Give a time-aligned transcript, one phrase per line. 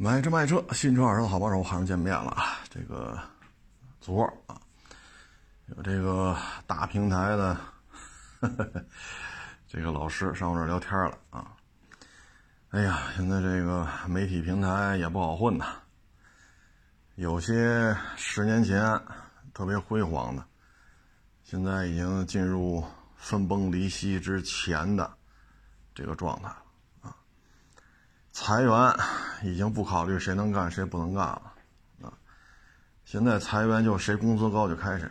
[0.00, 2.58] 买车卖车，新车二手的好帮手，好久见面了啊！
[2.70, 3.18] 这个
[4.00, 4.56] 昨儿啊，
[5.66, 6.36] 有这个
[6.68, 7.52] 大平台的
[8.38, 8.84] 呵呵
[9.66, 11.50] 这个老师上我这聊天了啊。
[12.68, 15.66] 哎呀，现在这个媒体平台也不好混呐，
[17.16, 18.80] 有些十年前
[19.52, 20.44] 特别辉煌的，
[21.42, 22.84] 现在已经进入
[23.16, 25.12] 分崩离析之前的
[25.92, 26.48] 这个状态。
[28.40, 28.94] 裁员
[29.42, 31.52] 已经不考虑谁能干谁不能干了，
[32.02, 32.12] 啊，
[33.04, 35.08] 现在裁员就谁工资高就开谁，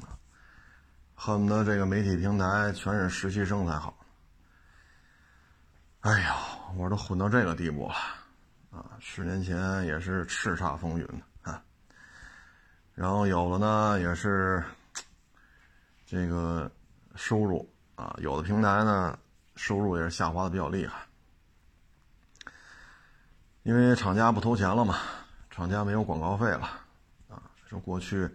[0.00, 0.10] 啊，
[1.14, 3.96] 恨不得这个媒体平台全是实习生才好。
[6.00, 7.94] 哎呦，我都混到这个地步了，
[8.72, 11.62] 啊，十年前也是叱咤风云的啊，
[12.92, 14.64] 然后有的呢也是
[16.04, 16.68] 这个
[17.14, 19.16] 收入啊，有的平台呢
[19.54, 21.06] 收入也是下滑的比较厉害。
[23.66, 24.96] 因为厂家不投钱了嘛，
[25.50, 26.70] 厂家没有广告费了，
[27.28, 28.30] 啊，说过去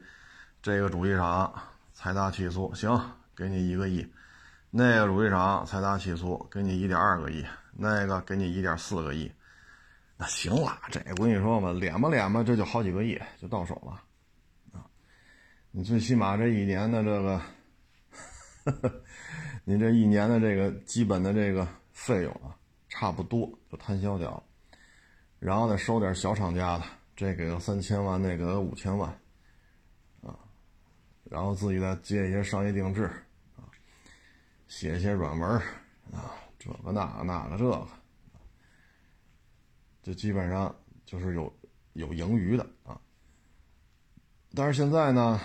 [0.61, 1.49] 这个主机厂
[1.93, 3.01] 财大气粗，行，
[3.33, 4.05] 给你一个亿；
[4.69, 9.31] 那个主机厂财大气粗，给你一点二个亿；那个给你一点四个亿，
[10.17, 14.03] 那行了，这我跟你说嘛，敛吧敛吧，这就好几个亿就到手了，
[14.77, 14.83] 啊，
[15.71, 17.41] 你最起码这一年的这个，
[19.63, 22.51] 你这一年的这个基本的这个费用啊，
[22.89, 24.43] 差不多就摊销掉了。
[25.42, 26.84] 然后再收点小厂家的，
[27.16, 29.09] 这给个三千万，那给个五千万，
[30.22, 30.38] 啊，
[31.23, 33.06] 然后自己再接一些商业定制，
[33.56, 33.66] 啊，
[34.67, 35.50] 写一些软文
[36.12, 37.88] 啊，这个那个那个这个，
[40.03, 40.75] 就基本上
[41.06, 41.52] 就是有
[41.94, 43.02] 有盈余的啊。
[44.53, 45.42] 但是现在呢，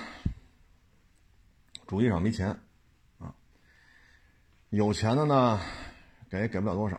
[1.86, 2.48] 主机厂没钱，
[3.18, 3.34] 啊，
[4.68, 5.58] 有钱的呢，
[6.28, 6.96] 给给不了多少，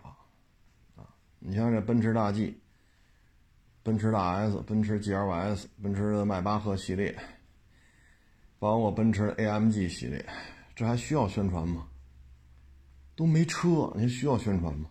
[0.95, 1.05] 啊，
[1.37, 2.59] 你像这奔驰大 G。
[3.87, 7.17] 奔驰大 S、奔驰 GLS、奔驰的迈巴赫系列，
[8.59, 10.25] 包括奔驰 AMG 系列，
[10.75, 11.87] 这还需要宣传吗？
[13.15, 14.89] 都没车，您需要宣传吗？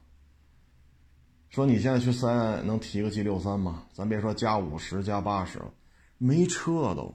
[1.50, 3.84] 说你现在去三能提个 G 六三吗？
[3.92, 5.70] 咱别说加五十、加八十了，
[6.16, 7.14] 没车都。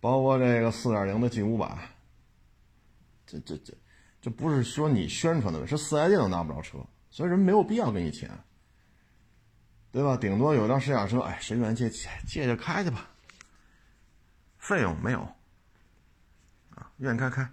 [0.00, 1.76] 包括这个四点零的 G 五百，
[3.26, 3.74] 这这这，
[4.20, 6.78] 这不是说你宣传的问题，是四 S 店都拿不着车，
[7.10, 8.30] 所以人没有必要给你钱。
[9.92, 10.16] 对吧？
[10.16, 13.06] 顶多有辆试驾车，哎，谁愿意借借借就开去吧。
[14.56, 15.20] 费用没有，
[16.74, 17.46] 啊，愿意开开。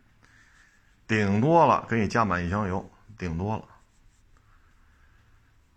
[1.06, 3.66] 顶多了给你加满一箱油，顶多了。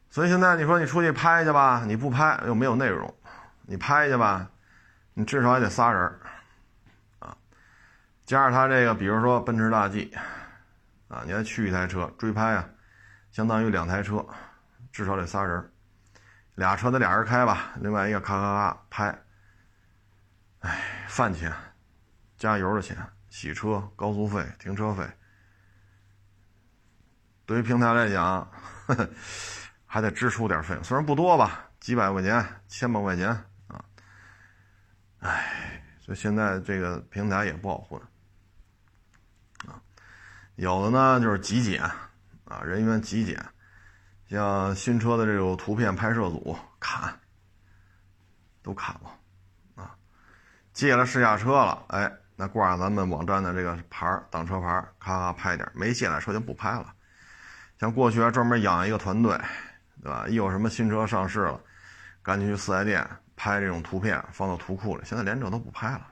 [0.09, 3.13] 所以现在你说你出去拍去吧，你不拍又没有内容，
[3.63, 4.49] 你拍去吧，
[5.15, 6.21] 你至少也得仨人
[7.19, 7.37] 啊，
[8.25, 10.15] 加上他这个，比如说奔驰大 G，
[11.09, 12.69] 啊，你还去一台车追拍啊，
[13.33, 14.25] 相当于两台车，
[14.93, 15.72] 至少得仨人。
[16.55, 19.19] 俩车得俩人开吧，另外一个咔咔咔拍。
[20.61, 21.53] 哎，饭钱、
[22.37, 22.97] 加油的钱、
[23.29, 25.05] 洗车、高速费、停车费，
[27.45, 28.49] 对于平台来讲，
[29.87, 33.29] 还得支出点费用，虽然不多吧，几百块钱、千把块钱
[33.67, 33.85] 啊。
[35.19, 38.01] 哎，所以现在这个平台也不好混
[39.67, 39.83] 啊。
[40.55, 41.83] 有的呢就是极简
[42.45, 43.45] 啊，人员极简。
[44.33, 47.15] 像新车的这种图片拍摄组砍，
[48.63, 49.11] 都砍了，
[49.75, 49.95] 啊，
[50.73, 56.95] 借了试驾车了，哎，那挂上咱们网站的这个牌儿，挡车牌，咔咔拍点；没借来车就不拍了。
[57.79, 59.39] 像过去还专门养一个团队，
[60.03, 60.27] 对吧？
[60.27, 61.61] 一有什么新车上市了，
[62.23, 63.07] 赶紧去四 S 店
[63.37, 65.03] 拍这种图片，放到图库里。
[65.05, 66.07] 现在连这都不拍了，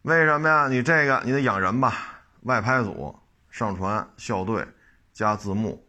[0.00, 0.68] 为什么呀？
[0.68, 1.92] 你这个你得养人吧？
[2.44, 3.14] 外拍组
[3.50, 4.66] 上传校对
[5.12, 5.85] 加字幕。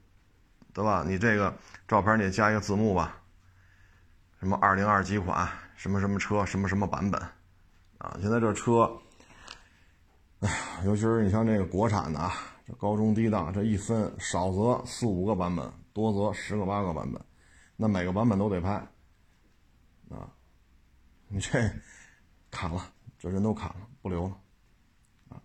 [0.78, 1.04] 对吧？
[1.08, 1.52] 你这个
[1.88, 3.20] 照片你加一个字幕吧？
[4.40, 7.20] 什么二零二几款，什么什么车，什么什么版本，
[7.98, 8.16] 啊！
[8.22, 8.96] 现在这车，
[10.42, 10.56] 哎呀，
[10.86, 12.32] 尤其是你像这个国产的啊，
[12.68, 17.20] 这高中低档这一分，少则四五个版本，多则十个八个版本，
[17.76, 18.74] 那每个版本都得拍，
[20.12, 20.30] 啊！
[21.28, 21.60] 你这
[22.52, 22.86] 砍了，
[23.18, 24.38] 这人都砍了，不留了，
[25.30, 25.42] 啊！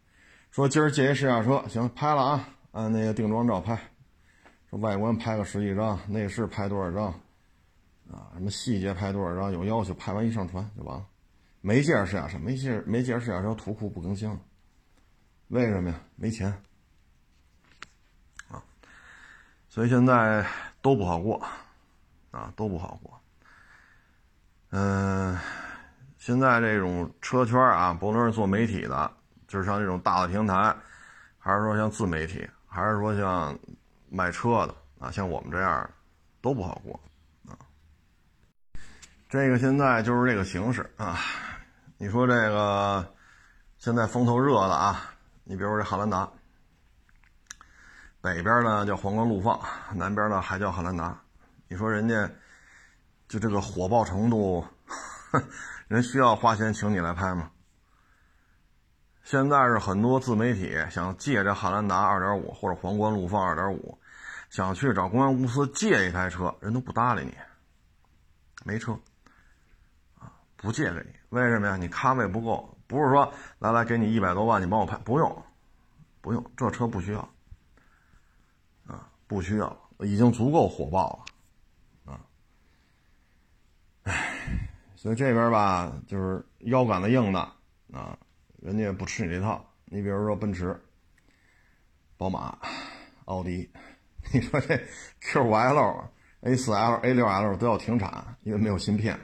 [0.50, 3.80] 说今儿借一试驾车，行，拍了啊，按那个定妆照拍。
[4.78, 7.04] 外观拍个十几张，内饰拍多少张，
[8.10, 11.06] 啊，什么细节拍多少张，有要求拍完一上传就完了。
[11.60, 14.38] 没介绍试驾车，没介没介绍试驾车，图库不更新了。
[15.48, 16.00] 为什么呀？
[16.16, 16.48] 没钱。
[18.48, 18.64] 啊，
[19.68, 20.44] 所以现在
[20.80, 21.44] 都不好过，
[22.30, 23.20] 啊，都不好过。
[24.70, 25.38] 嗯，
[26.16, 29.12] 现在这种车圈啊，不论是做媒体的，
[29.46, 30.74] 就是像这种大的平台，
[31.38, 33.54] 还是说像自媒体，还是说像。
[34.14, 35.90] 卖车的啊，像我们这样
[36.42, 37.00] 都不好过
[37.48, 37.56] 啊
[39.30, 41.18] 这个现在就是这个形势啊。
[41.96, 43.14] 你说这个
[43.78, 45.14] 现在风头热的啊，
[45.44, 46.28] 你比如说这汉兰达，
[48.20, 49.58] 北边呢叫皇冠陆放，
[49.94, 51.18] 南边呢还叫汉兰达。
[51.68, 52.30] 你说人家
[53.28, 54.62] 就这个火爆程度，
[55.88, 57.50] 人需要花钱请你来拍吗？
[59.22, 63.96] 现在是很多自媒体想借这汉兰达2.5或者皇冠陆放2.5，
[64.52, 67.34] 想去找公安公司借一台车，人都不搭理你，
[68.66, 68.94] 没车。
[70.58, 71.78] 不借给你，为什么呀？
[71.78, 75.42] 你咖位不够，不是说来来给你一百多万，你帮我拍，不用，
[76.20, 77.20] 不用，这车不需要，
[78.86, 81.24] 啊，不需要，已经足够火爆
[82.04, 82.20] 了，啊，
[84.02, 87.40] 唉，所以这边吧，就是腰杆子硬的
[87.90, 88.18] 啊，
[88.60, 89.64] 人家也不吃你这套。
[89.86, 90.78] 你比如说奔驰、
[92.18, 92.58] 宝马、
[93.24, 93.68] 奥迪，
[94.32, 94.80] 你说这
[95.22, 96.04] Q5L、
[96.42, 99.18] A4L、A6L 都要停产，因为没有芯片。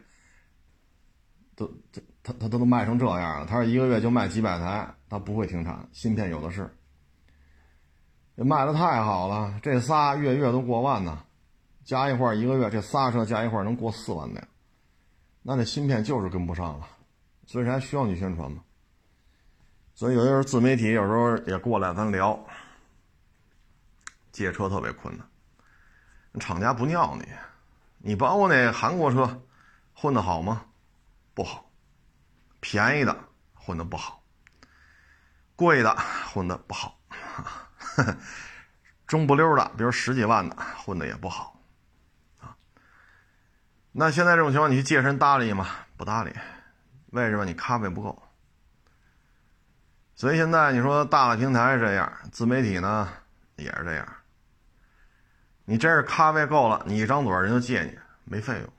[1.54, 6.68] 都这他他他都卖成这样了，他说一个月就卖几百台，他不会停产，芯片有的是。
[8.36, 11.24] 这卖的太好了，这仨月月都过万呢，
[11.84, 14.46] 加一块一个月这仨车加一块能过四万的，
[15.42, 16.86] 那这芯片就是跟不上了，
[17.46, 18.62] 所以还需要你宣传吗？
[19.94, 22.38] 所以有的时候自媒体有时候也过来咱聊，
[24.38, 25.26] 借车特别困难，
[26.38, 27.26] 厂家不尿你，
[27.98, 29.42] 你包括那韩国车
[29.92, 30.66] 混的好吗？
[31.34, 31.68] 不好，
[32.60, 33.18] 便宜的
[33.52, 34.22] 混的不好，
[35.56, 35.92] 贵的
[36.32, 37.00] 混的不好，
[39.08, 41.60] 中不溜的，比如十几万的混的也不好，
[43.90, 45.66] 那现在这种情况，你去借身搭理吗？
[45.96, 46.32] 不搭理，
[47.10, 47.44] 为什么？
[47.44, 48.22] 你咖位不够。
[50.14, 53.08] 所以现在你说大的平台是这样，自媒体呢
[53.56, 54.06] 也是这样。
[55.70, 58.72] 你真是咖位够了，你一张嘴人就借你，没费用。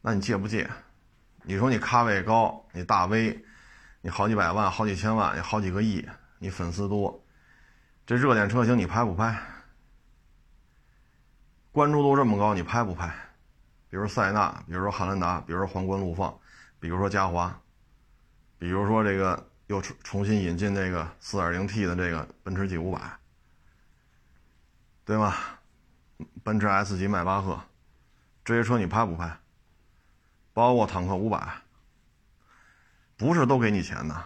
[0.00, 0.66] 那你借不借？
[1.42, 3.44] 你说你咖位高，你大 V，
[4.00, 6.08] 你好几百万、好几千万、你好几个亿，
[6.38, 7.22] 你粉丝多，
[8.06, 9.38] 这热点车型你拍不拍？
[11.70, 13.14] 关注度这么高，你拍不拍？
[13.90, 16.34] 比如塞纳，比如说汉兰达，比如说皇冠陆放，
[16.80, 17.54] 比如说嘉华，
[18.56, 22.98] 比如说这个又重重新引进这个 4.0T 的这个奔驰 G 五百，
[25.04, 25.34] 对吗？
[26.42, 27.60] 奔驰 S 级迈巴赫，
[28.44, 29.38] 这些车你拍不拍？
[30.52, 31.52] 包括坦克五百，
[33.16, 34.24] 不是都给你钱的，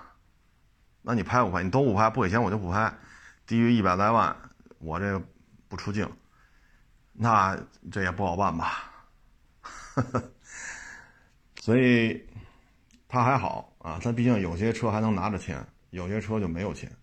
[1.03, 1.63] 那你拍不拍？
[1.63, 2.93] 你都不拍，不给钱我就不拍。
[3.47, 4.37] 低于一百来万，
[4.79, 5.23] 我这个
[5.69, 6.09] 不出镜，
[7.13, 7.59] 那
[7.91, 8.93] 这也不好办吧？
[11.61, 12.25] 所以
[13.09, 16.95] 他还好啊，他毕竟有些车还能拿着钱，有些车就没有钱，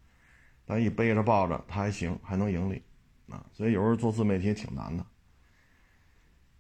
[0.66, 2.82] 但一背着抱着他还行，还能盈利
[3.30, 3.46] 啊。
[3.52, 5.06] 所以有时候做自媒体挺难的，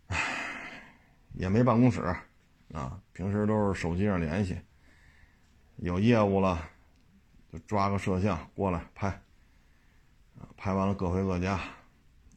[0.07, 0.17] 唉，
[1.33, 2.01] 也没办公室。
[2.73, 4.59] 啊，平时都是手机上联系，
[5.77, 6.67] 有业务了
[7.53, 9.07] 就抓个摄像过来拍，
[10.37, 11.53] 啊，拍完了各回各家，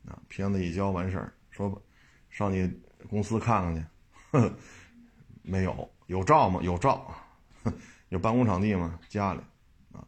[0.06, 1.80] 啊，片子一交完事儿，说吧
[2.28, 2.70] 上你
[3.08, 3.84] 公司看看去，
[4.30, 4.54] 呵
[5.42, 6.60] 没有，有照吗？
[6.62, 7.12] 有照，
[8.10, 9.00] 有办公场地吗？
[9.08, 9.40] 家里，
[9.92, 10.06] 啊，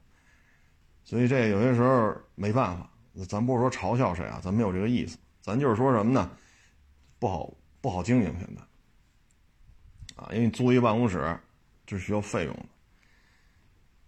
[1.02, 2.88] 所以这有些时候没办法，
[3.26, 6.30] 咱不是说嘲笑谁啊，咱没有这个意思，咱就是说什么呢？
[7.18, 8.62] 不好不好经营现在。
[10.22, 11.38] 啊，因为租一办公室，
[11.86, 12.66] 就是需要费用的。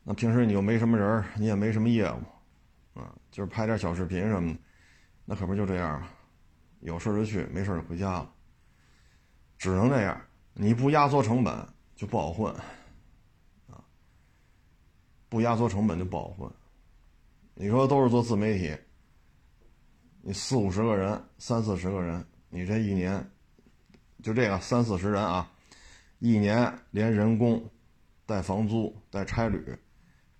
[0.04, 4.58] 那平时你又没什么人，你也没什么业务，啊，就是拍点小视频什么的，
[5.24, 6.08] 那可不就这样吗？
[6.80, 8.32] 有事就去，没事就回家了，
[9.56, 10.20] 只能这样。
[10.54, 12.52] 你不压缩成本就不好混，
[13.70, 13.82] 啊，
[15.28, 16.50] 不压缩成本就不好混。
[17.54, 18.76] 你说都是做自媒体，
[20.24, 23.28] 你四五十个人，三四十个人，你这一年
[24.22, 25.50] 就这个三四十人啊。
[26.20, 27.60] 一年连人工、
[28.24, 29.76] 带房租、带差旅，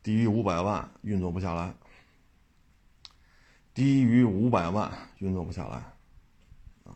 [0.00, 1.74] 低于五百万运作不下来。
[3.74, 5.76] 低于五百万运作不下来，
[6.84, 6.94] 啊！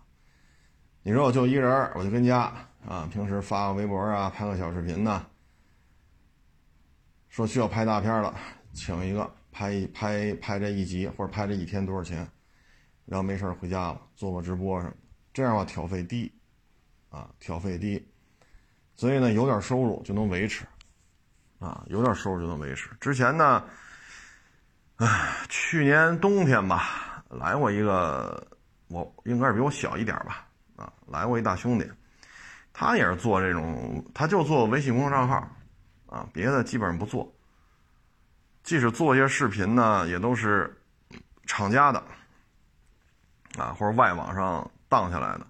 [1.02, 2.52] 你说我就一人，我就跟家
[2.86, 5.26] 啊，平时发个微博啊，拍个小视频呢。
[7.30, 8.32] 说需要拍大片了，
[8.72, 12.30] 请一个拍一拍拍这一集或者拍这一天多少钱？
[13.06, 14.94] 然后没事回家了，做个直播什么，
[15.32, 16.30] 这样的话挑费低，
[17.08, 18.06] 啊，挑费低。
[18.94, 20.66] 所以呢，有点收入就能维持，
[21.58, 22.90] 啊，有点收入就能维持。
[23.00, 23.64] 之前呢，
[24.96, 28.46] 唉，去年冬天吧，来过一个，
[28.88, 30.46] 我应该是比我小一点吧，
[30.76, 31.86] 啊，来过一大兄弟，
[32.72, 35.48] 他也是做这种，他就做微信公众账号，
[36.06, 37.30] 啊，别的基本上不做。
[38.62, 40.74] 即使做一些视频呢，也都是
[41.44, 42.02] 厂家的，
[43.58, 45.46] 啊，或者外网上荡下来的。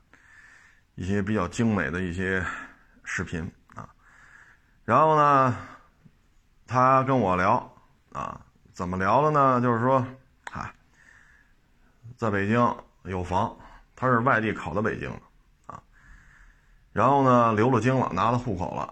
[0.95, 2.43] 一些比较精美的一些
[3.05, 3.43] 视频
[3.75, 3.87] 啊。
[4.85, 5.55] 然后呢，
[6.67, 7.71] 他跟我聊
[8.13, 8.41] 啊，
[8.73, 9.61] 怎么聊的呢？
[9.61, 9.99] 就是说，
[10.53, 10.73] 啊，
[12.17, 13.55] 在北京有房，
[13.95, 15.21] 他是外地考到北京的
[15.67, 15.83] 啊。
[16.93, 18.91] 然后呢，留了京了，拿了户口了，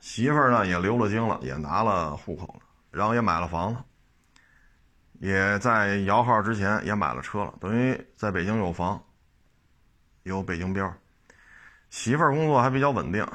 [0.00, 2.60] 媳妇儿呢也留了京了，也拿了户口了，
[2.90, 3.80] 然后也买了房子。
[5.18, 9.02] 也在摇号之前也买了车了，等于在北京有房，
[10.24, 10.92] 有北京标。
[11.88, 13.26] 媳妇儿工作还比较稳定，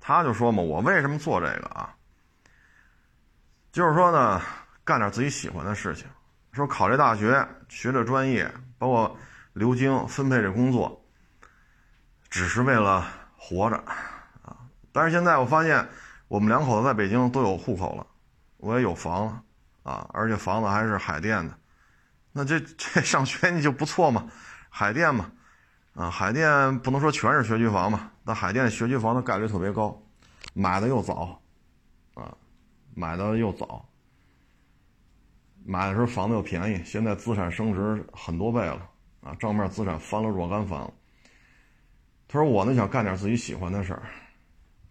[0.00, 1.94] 他就说嘛：“我为什么做这个啊？
[3.70, 4.42] 就是说呢，
[4.84, 6.06] 干点自己喜欢的事情。
[6.52, 9.16] 说考这大学，学这专业，包括
[9.54, 11.02] 留京分配这工作，
[12.28, 13.76] 只是为了活着
[14.42, 14.58] 啊。
[14.92, 15.88] 但是现在我发现，
[16.28, 18.06] 我们两口子在北京都有户口了，
[18.58, 19.42] 我也有房了。”
[19.82, 21.58] 啊，而且房子还是海淀的，
[22.30, 24.28] 那这这上学你就不错嘛，
[24.68, 25.32] 海淀嘛，
[25.94, 30.00] 啊，海淀不能说全是学区房嘛，但海淀学区房的概率特别高，
[30.54, 31.42] 买的又早，
[32.14, 32.32] 啊，
[32.94, 33.84] 买的又早，
[35.64, 38.88] 买的时候房子又便宜，现在资产升值很多倍了，
[39.20, 40.92] 啊，账面资产翻了若干番了。
[42.28, 44.02] 他说我呢想干点自己喜欢的事儿，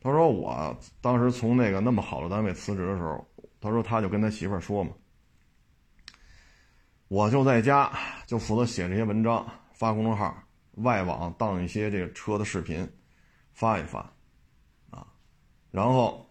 [0.02, 3.26] 他说我当时从那个那么好的单位辞职的时候。
[3.62, 4.92] 他说：“他就跟他媳妇儿说嘛，
[7.08, 7.92] 我就在家
[8.26, 10.36] 就负责写这些文章，发公众号，
[10.78, 12.92] 外网当一些这个车的视频，
[13.54, 14.00] 发一发，
[14.90, 15.06] 啊，
[15.70, 16.28] 然后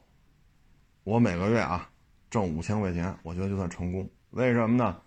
[1.05, 1.89] 我每个月啊
[2.31, 4.11] 挣五千块钱，我觉得就算成功。
[4.31, 5.01] 为什么呢？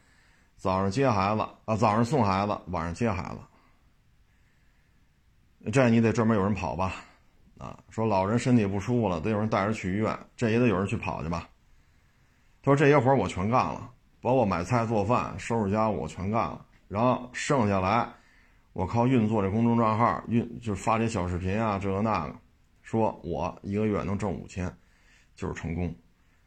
[0.56, 3.36] 早上接孩子啊，早上送孩子，晚上接孩
[5.62, 7.04] 子，这你得专门有人跑吧？
[7.58, 11.50] 啊，说老人身体不舒服了，得有人带着去医院，这也得有人去跑去吧？”
[12.66, 13.92] 他说：“这些活我全干了，
[14.22, 16.66] 包括买菜、做饭、收拾家务，我全干了。
[16.88, 18.08] 然后剩下来，
[18.72, 22.36] 我靠运作这公众账号，运就是发这小视频啊，这个那个。
[22.82, 24.74] 说我一个月能挣五千，
[25.36, 25.94] 就是成功。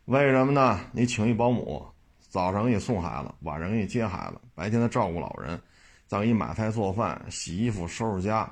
[0.06, 0.80] 为什么呢？
[0.92, 1.86] 你请一保姆，
[2.30, 5.60] 早上给你送孩子，晚上给你接孩子，白天他照顾老人，
[6.06, 8.50] 再给你买菜、做饭、洗衣服、收拾家，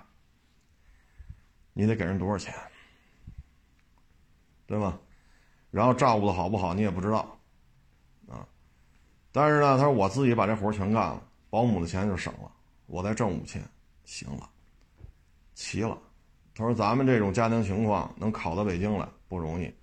[1.73, 2.53] 你得给人多少钱，
[4.67, 4.99] 对吧？
[5.71, 7.27] 然后照顾的好不好，你也不知道。”
[9.37, 12.49] 但是呢，他说我自己把这活全干了，保姆的钱就省了，
[12.87, 13.61] 我再挣五千，
[14.05, 14.49] 行了，
[15.57, 15.99] 齐了。
[16.55, 19.75] 他说咱们这种家庭情况能考到北京来不容易，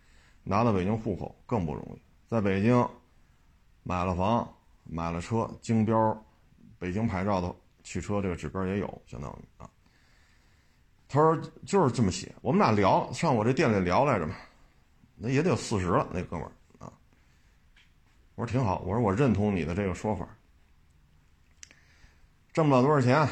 [0.41, 2.01] 拿到北京户口更不容易。
[2.29, 2.87] 在北京
[3.83, 4.47] 买了房，
[4.85, 6.25] 买了车，京标，
[6.79, 7.53] 北京牌照的
[7.83, 9.69] 汽车这个指标也有，相当于啊。
[11.09, 14.33] 他说就是这么写，我们俩聊上我这店里聊来着嘛，
[15.17, 16.51] 那也得有四十了，那哥们儿。
[18.35, 20.27] 我说挺好，我说我认同你的这个说法，
[22.53, 23.27] 挣不了多少钱，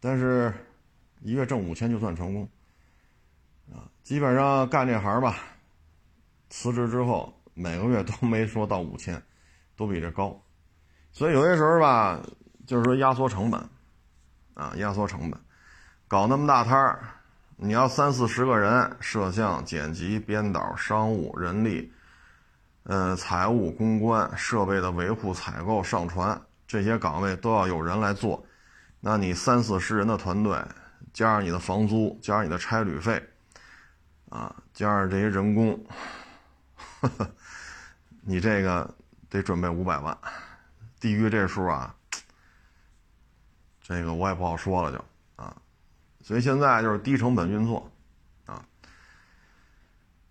[0.00, 0.52] 但是
[1.20, 2.48] 一月挣五千就算成功，
[3.72, 5.38] 啊，基本上干这行吧，
[6.50, 9.22] 辞职之后每个月都没说到五千，
[9.76, 10.38] 都比这高，
[11.12, 12.20] 所以有些时候吧，
[12.66, 13.60] 就是说压缩成本，
[14.54, 15.40] 啊，压缩成本，
[16.08, 17.08] 搞那么大摊儿，
[17.56, 21.92] 你要三四十个人，摄像、剪辑、编导、商务、人力。
[22.90, 28.44] 呃，财务、公关、设备的维护、采购、上传这些岗位都要有人来做。
[28.98, 30.60] 那你三四十人的团队，
[31.12, 33.22] 加上你的房租，加上你的差旅费，
[34.28, 35.80] 啊，加上这些人工，
[38.26, 38.92] 你这个
[39.28, 40.18] 得准备五百万，
[40.98, 41.94] 低于这数啊，
[43.80, 45.04] 这个我也不好说了就
[45.36, 45.56] 啊。
[46.22, 47.88] 所以现在就是低成本运作，
[48.46, 48.64] 啊，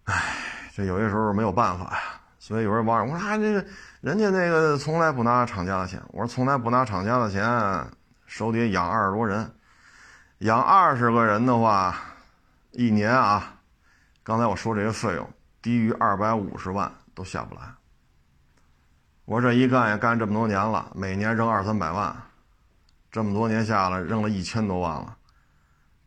[0.03, 0.35] 唉，
[0.73, 2.18] 这有些时候没有办法呀。
[2.49, 3.63] 所以有人网友我说啊，这个
[4.01, 6.01] 人家那个从来不拿厂家的钱。
[6.07, 7.45] 我说从来不拿厂家的钱，
[8.25, 9.53] 手底下养二十多人，
[10.39, 11.95] 养二十个人的话，
[12.71, 13.53] 一年啊，
[14.23, 15.29] 刚才我说这些费用
[15.61, 17.61] 低于二百五十万都下不来。
[19.25, 22.15] 我这一干也干这么多年了，每年扔二三百万，
[23.11, 25.15] 这么多年下来扔了一千多万了，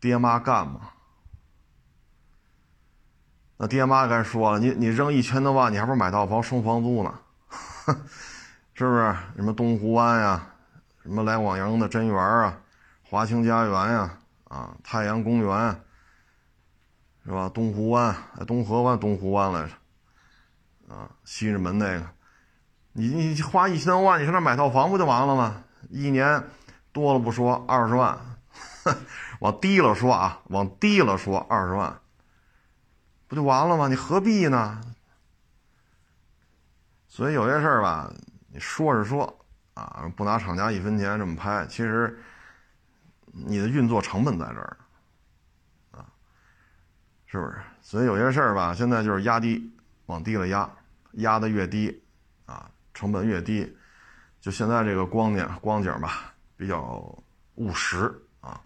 [0.01, 0.81] 爹妈干吗？
[3.57, 7.13] 那爹妈该说了，你你扔一千多万，你还不如买套房收房租呢，
[8.73, 9.15] 是不是？
[9.35, 10.47] 什么东湖湾呀，
[11.03, 12.57] 什么来往营的真园啊，
[13.03, 15.81] 华清家园呀，啊，太阳公园，
[17.25, 17.49] 是吧？
[17.53, 18.15] 东湖湾、
[18.47, 22.05] 东河湾、东湖湾来着，啊，西直门那个，
[22.93, 25.63] 你你花一千多万，你上那买套房不就完了吗？
[25.89, 26.43] 一年
[26.91, 28.17] 多了不说二十万，
[29.39, 31.99] 往低了说啊，往低了说二十万。
[33.33, 33.87] 不就完了吗？
[33.87, 34.79] 你何必呢？
[37.07, 38.13] 所以有些事儿吧，
[38.51, 42.21] 你说是说啊，不拿厂家一分钱这么拍，其实
[43.31, 44.77] 你的运作成本在这儿
[45.89, 46.05] 啊。
[47.25, 47.55] 是不是？
[47.81, 49.75] 所以有些事儿吧，现在就是压低，
[50.05, 50.69] 往低了压，
[51.13, 52.03] 压的越低，
[52.45, 53.75] 啊，成本越低。
[54.39, 57.17] 就现在这个光景，光景吧，比较
[57.55, 58.61] 务实啊。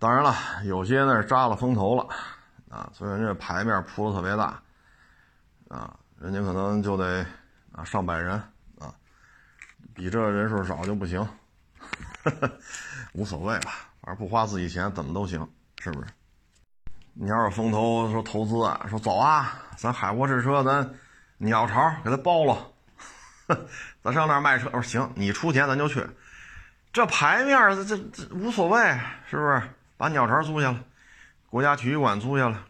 [0.00, 2.08] 当然了，有些呢是扎了风头了，
[2.76, 4.60] 啊，所以人家牌面铺的特别大，
[5.68, 7.24] 啊，人家可能就得
[7.72, 8.34] 啊上百人
[8.78, 8.92] 啊，
[9.94, 11.26] 比这人数少就不行，
[13.14, 16.08] 无所谓吧，反正不花自己钱怎么都行，是不是？
[17.14, 20.86] 你要是风投说投资啊，说走啊，咱海沃士车咱
[21.38, 22.58] 鸟巢给他包了，
[24.04, 24.66] 咱上那儿卖车。
[24.66, 26.06] 我说行，你出钱咱就去。
[26.92, 29.62] 这牌面这这这无所谓，是不是？
[29.96, 30.84] 把鸟巢租下了，
[31.56, 32.66] 国家体育馆租下了，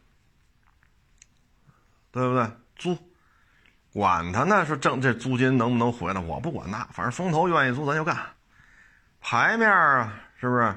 [2.13, 2.49] 对不对？
[2.77, 2.97] 租，
[3.93, 8.17] 管他呢，说挣这租金能不能回来，我不管那，反正风投愿意租咱就干。
[9.21, 10.73] 牌面啊，是不是？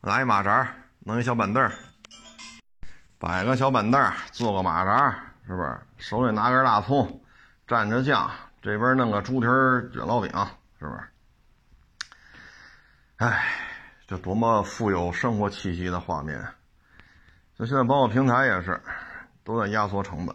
[0.00, 1.68] 来一马扎，弄一小板凳。
[3.18, 5.10] 摆个小板凳，做个马扎，
[5.44, 5.76] 是不是？
[5.96, 7.20] 手里拿根大葱，
[7.66, 8.30] 蘸着酱，
[8.62, 9.46] 这边弄个猪蹄
[9.92, 10.30] 卷烙饼，
[10.78, 11.00] 是不是？
[13.16, 13.44] 哎，
[14.06, 16.40] 这多么富有生活气息的画面！
[17.62, 18.80] 那现在，包括平台也是，
[19.44, 20.34] 都在压缩成本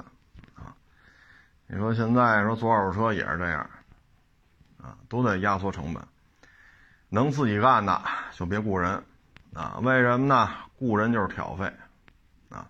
[0.53, 0.77] 啊。
[1.65, 3.67] 你说现在说做二手车也是这样
[4.77, 6.03] 啊，都在压缩成本。
[7.09, 7.99] 能自己干的
[8.31, 9.03] 就别雇人
[9.55, 10.47] 啊，为什么呢？
[10.77, 11.65] 雇人就是挑费。
[12.49, 12.69] 啊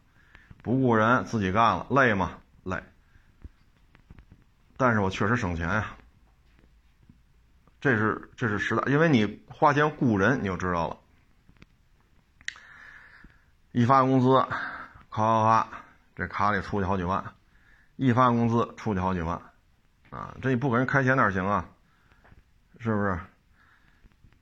[0.64, 2.32] 不雇人自己干了累吗？
[2.64, 2.82] 累。
[4.78, 5.88] 但是我确实省钱呀。
[7.82, 10.98] 这是这是实打，因为你花钱雇人，你就知道了。
[13.76, 14.30] 一发工资，
[15.10, 15.68] 咔咔咔，
[16.16, 17.22] 这卡里出去好几万；
[17.98, 19.38] 一发工资出去好几万，
[20.12, 21.66] 啊，这你不给人开钱哪行啊？
[22.80, 23.20] 是不是？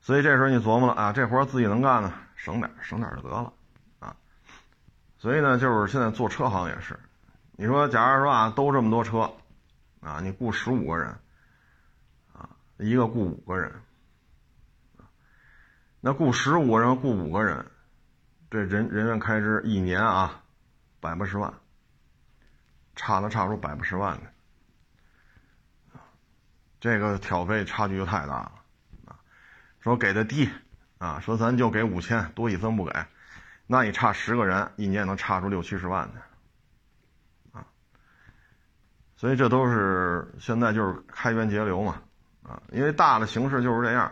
[0.01, 3.51] 所以这时候你琢磨了啊，这活自己能干呢，省点省点就得了。
[3.97, 4.15] 啊
[5.17, 6.99] 所以呢，就是现在做车行也是，
[7.53, 9.33] 你说，假如说啊，都这么多车，
[10.01, 11.07] 啊，你雇十五个人，
[12.33, 13.81] 啊，一个雇五个人，
[16.01, 17.65] 那雇十五个人雇五个人，
[18.53, 20.43] 这人人员开支一年啊，
[20.99, 21.51] 百八十万，
[22.95, 25.99] 差的差出百八十万的，
[26.79, 28.51] 这个挑费差距就太大了，
[29.07, 29.17] 啊，
[29.79, 30.47] 说给的低，
[30.99, 32.93] 啊，说咱就给五千，多一分不给。
[33.65, 37.65] 那你差十个人，一年能差出六七十万的，啊，
[39.15, 42.03] 所以这都是现在就是开源节流嘛，
[42.43, 44.11] 啊，因为大的形势就是这样，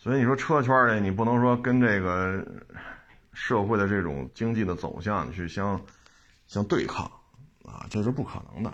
[0.00, 2.46] 所以你说车圈里你不能说跟这个
[3.32, 5.84] 社会的这种经济的走向去相
[6.46, 7.04] 相对抗，
[7.64, 8.72] 啊，这是不可能的。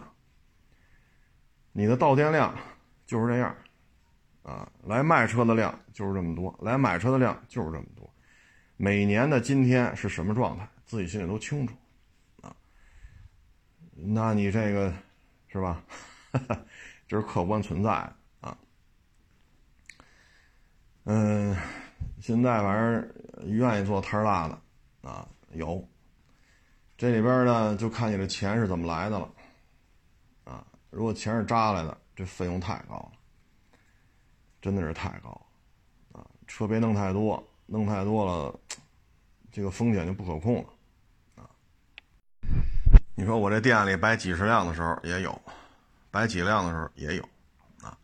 [1.72, 2.54] 你的到店量
[3.06, 3.56] 就是这样，
[4.42, 8.08] 啊，来卖车的量就是这么多，来买车的量就是这么多。
[8.76, 11.74] 每年的今天是什么状态，自己心里都清楚，
[12.42, 12.54] 啊，
[13.94, 14.92] 那你这个
[15.48, 15.82] 是吧？
[17.08, 18.16] 这是客观存在的。
[21.04, 21.56] 嗯，
[22.20, 23.14] 现在反正
[23.46, 24.60] 愿意做摊儿大的
[25.08, 25.86] 啊，有。
[26.96, 29.28] 这里边呢，就看你的钱是怎么来的了，
[30.44, 33.12] 啊，如果钱是扎来的，这费用太高了，
[34.60, 35.30] 真的是太高
[36.12, 37.42] 了，啊，车别弄太多。
[37.66, 38.60] 弄太多了，
[39.50, 41.48] 这个风险就不可控了，啊！
[43.14, 45.40] 你说我这店里摆几十辆的时候也有，
[46.10, 47.22] 摆几辆的时候也有，
[47.80, 47.96] 啊！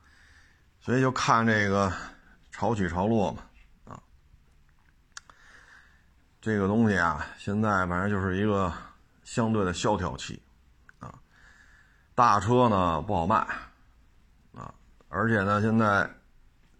[0.80, 1.92] 所以就看这个
[2.61, 3.42] 潮起潮落嘛，
[3.87, 3.96] 啊！
[6.42, 8.70] 这个东西啊，现在反正就是一个
[9.25, 10.42] 相对的萧条期，
[10.99, 11.14] 啊！
[12.14, 13.37] 大车呢不好卖，
[14.55, 14.75] 啊！
[15.09, 16.07] 而且呢，现在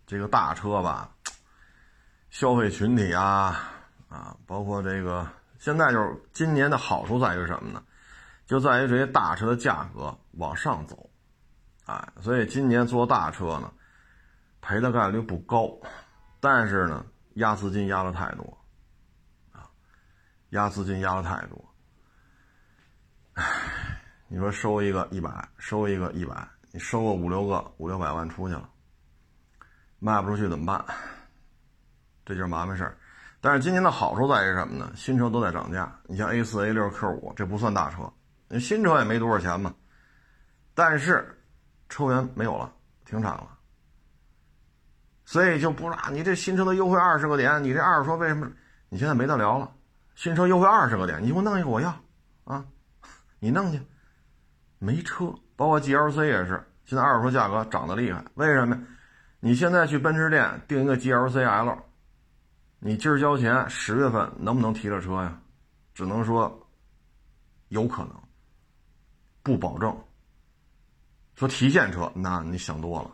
[0.07, 1.11] 这个大车吧。
[2.29, 3.71] 消费群体啊，
[4.11, 5.27] 啊，包括这个，
[5.59, 7.83] 现在就是今年的好处在于什么呢？
[8.45, 11.09] 就在于这些大车的价格往上走，
[11.87, 13.73] 哎，所以今年做大车呢，
[14.61, 15.71] 赔的概率不高，
[16.41, 18.59] 但是呢，压资金压的太多，
[19.53, 19.69] 啊，
[20.51, 21.75] 压资金压的太多，
[23.35, 23.45] 唉，
[24.29, 28.69] 你说收一个一百，收一个一百，你收个五六个五六百万出去了，
[29.99, 30.85] 卖不出去怎么办？
[32.25, 32.97] 这就是麻烦事儿，
[33.41, 34.93] 但是今年的好处在于什么呢？
[34.95, 36.01] 新车都在涨价。
[36.05, 38.13] 你像 A 四、A 六、Q 五，这不算大车，
[38.61, 39.75] 新车也没多少钱嘛。
[40.75, 41.37] 但是
[41.89, 42.73] 车源没有了，
[43.05, 43.59] 停产了，
[45.31, 46.09] 所以就不是啊。
[46.11, 48.51] 你这新车的优惠二十个点，你这二手车为什么？
[48.89, 49.73] 你现在没得聊了。
[50.17, 51.95] 新车优惠二十个点，你给我弄一个我要
[52.43, 52.65] 啊，
[53.39, 53.81] 你弄去。
[54.81, 58.25] 没车，包括 GLC 也是，现在二手车价格涨得厉害。
[58.35, 58.77] 为什么？
[59.39, 61.79] 你现在去奔驰店订一个 GLC L。
[62.81, 65.41] 你今儿交钱，十月份能不能提着车呀？
[65.95, 66.69] 只能说
[67.69, 68.15] 有可能，
[69.45, 69.97] 不保证。
[71.37, 73.11] 说提现车，那你想多了。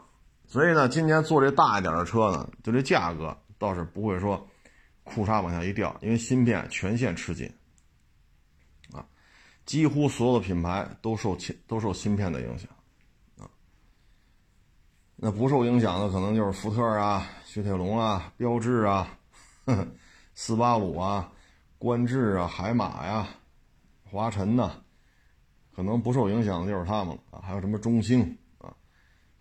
[0.48, 4.48] 所以呢，今年做这大一点的车呢，就这价格倒是不会说
[5.02, 7.52] 裤衩往下一掉，因为芯片全线吃紧
[8.92, 9.04] 啊，
[9.66, 12.70] 几乎所有的品牌都受芯都受芯片的影响
[13.38, 13.50] 啊。
[15.16, 19.18] 那不受影响的可能就是福特啊、雪铁龙啊、标致啊、
[20.34, 21.32] 斯巴鲁啊、
[21.76, 23.28] 观致啊、海马呀、
[24.04, 24.72] 华晨呐，
[25.74, 27.42] 可能不受影响的就是他们了啊。
[27.42, 28.38] 还有什么中兴。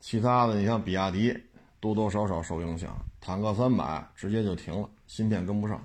[0.06, 1.36] 其他的，你像比亚迪，
[1.80, 2.96] 多多少少受影响。
[3.20, 5.84] 坦克三百直接就停了，芯片跟不上，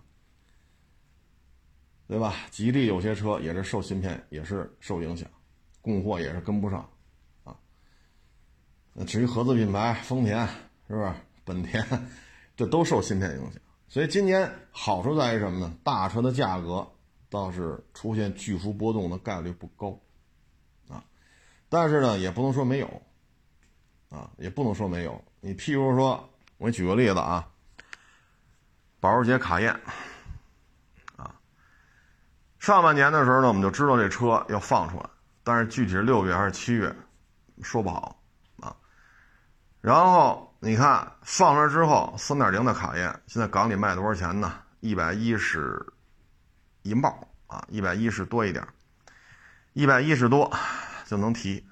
[2.07, 2.35] 对吧？
[2.51, 5.27] 吉利有些车也是受芯片，也是受影响，
[5.81, 6.87] 供货也是跟不上，
[7.45, 7.57] 啊。
[8.93, 10.47] 那至于合资品牌，丰田
[10.87, 11.11] 是不是？
[11.43, 11.83] 本田，
[12.55, 13.55] 这都受芯片影响。
[13.89, 15.75] 所以今年好处在于什么呢？
[15.83, 16.87] 大车的价格
[17.31, 19.99] 倒是出现巨幅波动的概率不高，
[20.91, 21.03] 啊，
[21.71, 23.03] 但是呢，也不能说没有。
[24.11, 25.25] 啊，也不能说没有。
[25.41, 27.49] 你譬如说，我举个例子啊，
[28.99, 29.73] 保时捷卡宴，
[31.17, 31.35] 啊，
[32.59, 35.09] 上半年的时候呢，我们就知道这车要放出来，
[35.43, 36.95] 但是具体是六月还是七月，
[37.63, 38.21] 说不好
[38.61, 38.77] 啊。
[39.81, 44.53] 然后你看放出来之后，三点零的卡宴现在港里卖多少钱呢？
[44.81, 45.81] 一百一十
[46.83, 48.67] 银豹啊，一百一十多一点，
[49.73, 50.53] 一百一十多
[51.07, 51.65] 就能提。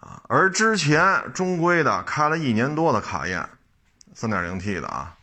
[0.00, 3.48] 啊而之前中规的开了一年多的卡宴
[4.14, 5.16] ，3.0T 的啊，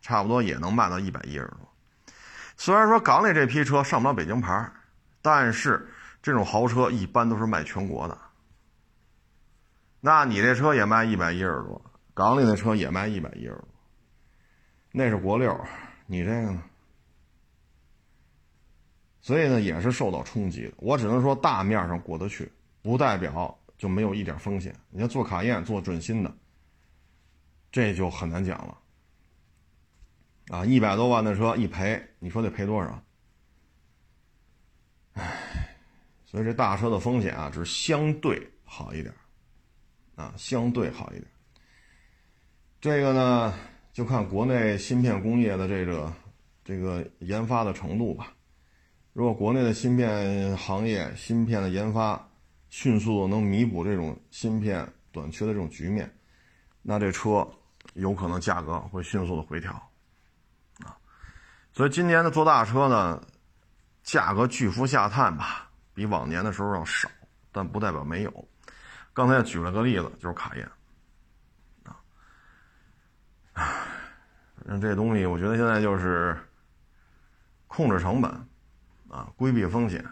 [0.00, 1.58] 差不多也能卖到一百一十多。
[2.56, 4.72] 虽然说港里这批车上不了北京牌，
[5.20, 5.88] 但是
[6.22, 8.16] 这种豪车一般都是卖全国的。
[10.00, 11.82] 那你这车也卖一百一十多，
[12.14, 13.68] 港里的车也卖一百一十多，
[14.92, 15.58] 那是国六，
[16.06, 16.62] 你这个呢？
[19.20, 20.74] 所以呢，也是受到冲击的。
[20.76, 22.50] 我只能说大面上过得去，
[22.86, 23.58] 不代表。
[23.78, 24.74] 就没有一点风险。
[24.88, 26.34] 你要做卡宴、做准新的，
[27.70, 28.78] 这就很难讲了。
[30.48, 33.02] 啊，一百多万的车一赔，你说得赔多少？
[35.12, 35.76] 唉，
[36.24, 39.14] 所以这大车的风险啊，只是相对好一点，
[40.14, 41.26] 啊，相对好一点。
[42.80, 43.54] 这个呢，
[43.92, 46.10] 就看国内芯片工业的这个
[46.64, 48.32] 这个研发的程度吧。
[49.12, 52.26] 如果国内的芯片行业芯片的研发，
[52.76, 56.14] 迅速的能弥补这种芯片短缺的这种局面，
[56.82, 57.48] 那这车
[57.94, 59.72] 有可能价格会迅速的回调，
[60.84, 60.92] 啊，
[61.72, 63.18] 所以今年的做大车呢，
[64.02, 67.08] 价格巨幅下探吧，比往年的时候要少，
[67.50, 68.48] 但不代表没有。
[69.14, 70.70] 刚才举了个例子，就是卡宴，
[71.82, 71.96] 啊，
[73.54, 73.64] 唉，
[74.54, 76.38] 反正这东西我觉得现在就是
[77.68, 78.30] 控制成本，
[79.08, 80.04] 啊，规避风险，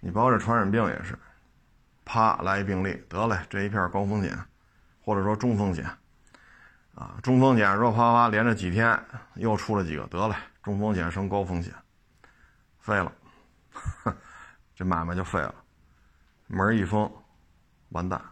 [0.00, 1.18] 你包括这传染病也是。
[2.06, 4.38] 啪来一病例，得嘞，这一片高风险，
[5.02, 5.84] 或者说中风险，
[6.94, 8.96] 啊，中风险说啪啪连着几天
[9.34, 11.74] 又出了几个，得嘞，中风险升高风险，
[12.78, 13.12] 废了，
[14.72, 15.52] 这买卖就废了，
[16.46, 17.10] 门一封，
[17.88, 18.22] 完蛋，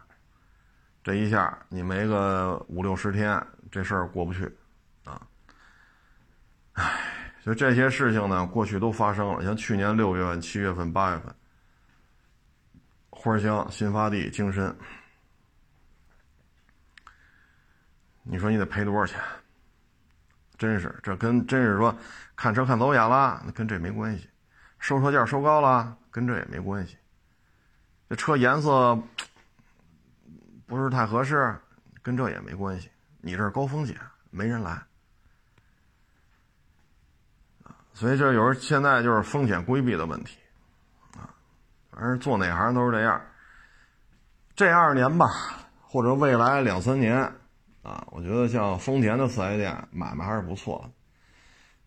[1.03, 4.49] 这一下你没个五六十天，这事儿过不去，
[5.03, 5.21] 啊，
[6.75, 6.97] 唉，
[7.43, 11.35] 就这些事情呢，过去都发生了，像去年六月份、七月份、八月份。
[13.25, 14.77] 花乡新发地精深，
[18.21, 19.19] 你说你得赔多少钱？
[20.59, 21.97] 真是，这跟真是说
[22.35, 24.27] 看车看走眼了，跟这没关系；
[24.77, 26.97] 收车价收高了，跟这也没关系。
[28.07, 28.95] 这车颜色
[30.67, 31.57] 不是太合适，
[32.03, 32.91] 跟这也没关系。
[33.21, 34.79] 你这是高风险，没人来
[37.91, 40.37] 所以这有时候现在就是风险规避的问题。
[41.95, 43.21] 反正做哪行都是这样。
[44.53, 45.27] 这二年吧，
[45.81, 47.15] 或者未来两三年，
[47.83, 50.91] 啊，我觉得像丰田的四 S 店买卖还是不错的。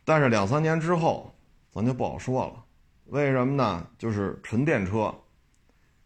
[0.06, 1.34] 但是两三年之后，
[1.70, 2.64] 咱就不好说了。
[3.04, 3.86] 为什么呢？
[3.98, 5.14] 就是纯电车，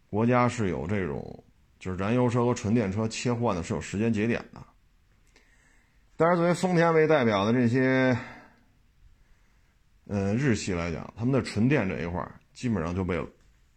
[0.09, 1.41] 国家是有这种，
[1.79, 4.61] 就是燃油车和纯电车切换的是有时间节点的。
[6.17, 8.17] 但是作为丰田为代表的这些，
[10.07, 12.21] 呃，日系来讲，他们的纯电这一块
[12.53, 13.25] 基本上就被。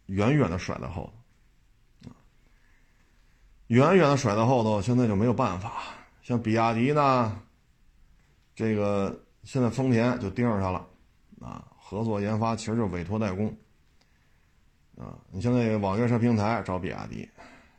[0.07, 1.13] 远远的甩在后
[2.03, 2.11] 头，
[3.67, 5.71] 远远的甩在后头，现在就没有办法。
[6.21, 7.39] 像比亚迪呢，
[8.55, 10.85] 这个现在丰田就盯着它了，
[11.41, 13.47] 啊，合作研发其实就是委托代工，
[14.97, 17.29] 啊，你像那个网约车平台找比亚迪，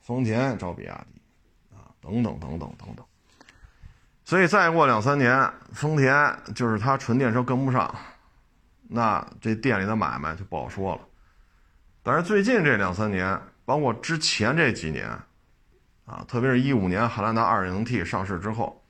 [0.00, 1.20] 丰田找比亚迪，
[1.74, 3.04] 啊，等等等等等等。
[4.24, 7.94] 所以再过两三年，丰田就是它纯电车跟不上，
[8.82, 11.07] 那这店里的买卖就不好说了。
[12.08, 15.06] 但是最近这两三年，包括之前这几年，
[16.06, 18.82] 啊，特别是一五年汉兰达 2.0T 上市之后，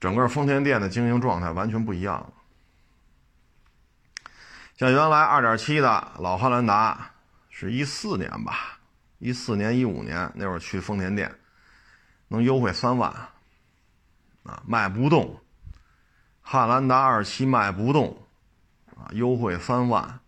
[0.00, 2.32] 整个丰田店的经营状态完全不一样了。
[4.78, 7.10] 像原来2.7的老汉兰达，
[7.50, 8.78] 是一四年吧，
[9.18, 11.30] 一四年、一五年那会儿去丰田店，
[12.28, 13.12] 能优惠三万。
[14.44, 15.38] 啊，卖不动，
[16.40, 18.16] 汉兰达二期卖不动，
[18.96, 20.20] 啊，优惠三万。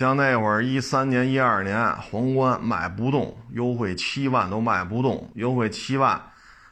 [0.00, 6.18] 像那会儿一三年、一二年，皇冠卖不动，优惠七万都卖不动，优惠七万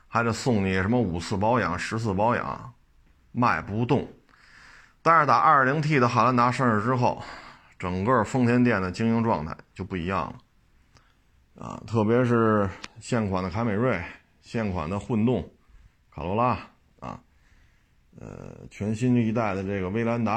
[0.07, 2.73] 还得送你什么五次保养、十次保养，
[3.33, 4.09] 卖不动。
[5.03, 7.23] 但是打二零 T 的汉兰达上市之后，
[7.79, 10.35] 整个丰田店的经营状态就不一样
[11.55, 12.67] 了，啊，特别是
[12.99, 14.03] 现款的凯美瑞、
[14.41, 15.47] 现款的混动。
[16.11, 16.59] 卡罗拉
[17.01, 17.21] 啊，
[18.19, 20.33] 呃，全新一代的这个威兰达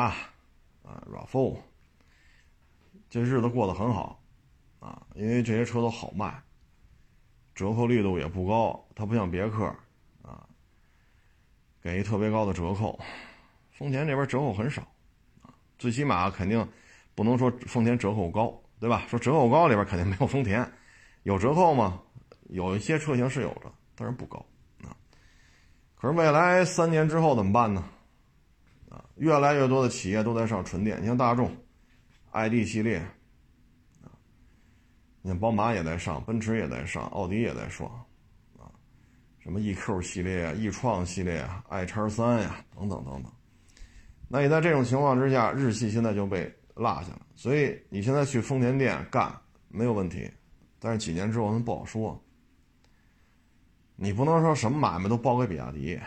[0.83, 1.55] 啊，RAV4，
[3.11, 4.23] 这日子过得很好
[4.79, 6.41] 啊，因为这些车都好卖，
[7.53, 9.65] 折扣力度也不高，它不像别克
[10.21, 10.47] 啊，
[11.81, 12.97] 给一特别高的折扣，
[13.69, 14.81] 丰田这边折扣很少
[15.41, 16.65] 啊，最起码肯定
[17.13, 19.03] 不能说丰田折扣高，对吧？
[19.09, 20.65] 说折扣高里边肯定没有丰田，
[21.23, 22.01] 有折扣吗？
[22.45, 24.37] 有一些车型是有的，但是不高。
[24.85, 24.95] 啊
[25.95, 27.83] 可是未来三年之后怎么办呢？
[28.89, 31.51] 啊，越来越多的企业都在上纯电，你像大众
[32.31, 32.97] ，ID 系列，
[34.03, 34.09] 啊，
[35.21, 37.87] 你看宝马也在上，奔驰也在上，奥迪也在上，
[38.57, 38.71] 啊，
[39.39, 43.31] 什么 EQ 系列啊，e 创系列啊，i 叉三呀，等等等等。
[44.27, 47.21] 那你在这种情况之下，日系现在就被落下了。
[47.35, 49.35] 所以你现在去丰田店干
[49.67, 50.31] 没有问题，
[50.79, 52.17] 但是几年之后那不好说。
[53.95, 55.99] 你不能说什么买卖都包给比亚迪，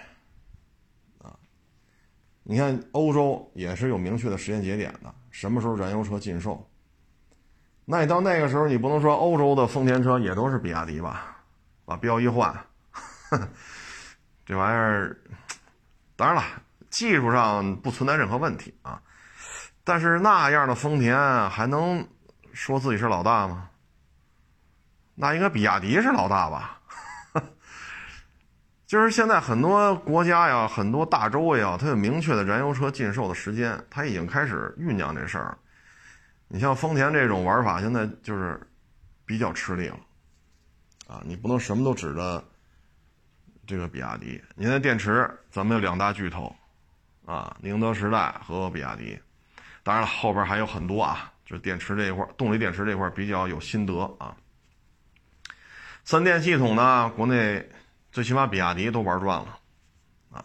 [2.46, 6.64] 你看欧洲也是有明确的时间节点的，什么时候燃油车禁售？
[7.86, 11.36] 那你到那个时候，你不能说欧洲的丰田车也都是比亚迪吧？
[11.86, 12.54] 把标一换，
[14.46, 15.16] 这玩意儿，
[16.16, 16.42] 当然了，
[16.90, 19.00] 技术上不存在任何问题啊，
[19.82, 21.16] 但是那样的丰田
[21.50, 22.06] 还能
[22.52, 23.68] 说自己是老大吗？
[25.14, 26.73] 那应该比亚迪是老大吧？
[28.94, 35.58] 就是现在很多国家呀，很多大洲呀，它有明确的燃油车禁售的时间，它已经开始酝酿这事儿。
[36.46, 38.56] 你像丰田这种玩法，现在就是
[39.26, 39.98] 比较吃力了
[41.08, 41.20] 啊！
[41.26, 42.40] 你不能什么都指着
[43.66, 44.40] 这个比亚迪。
[44.54, 46.54] 你看电池，咱们有两大巨头
[47.26, 49.18] 啊，宁德时代和比亚迪。
[49.82, 54.36] 当然了，后边还有很多啊，就是电池这一块，动力电池这一块比较有心得啊。
[56.04, 57.68] 三电系统呢，国内。
[58.14, 59.58] 最起码比亚迪都玩转了，
[60.30, 60.44] 啊，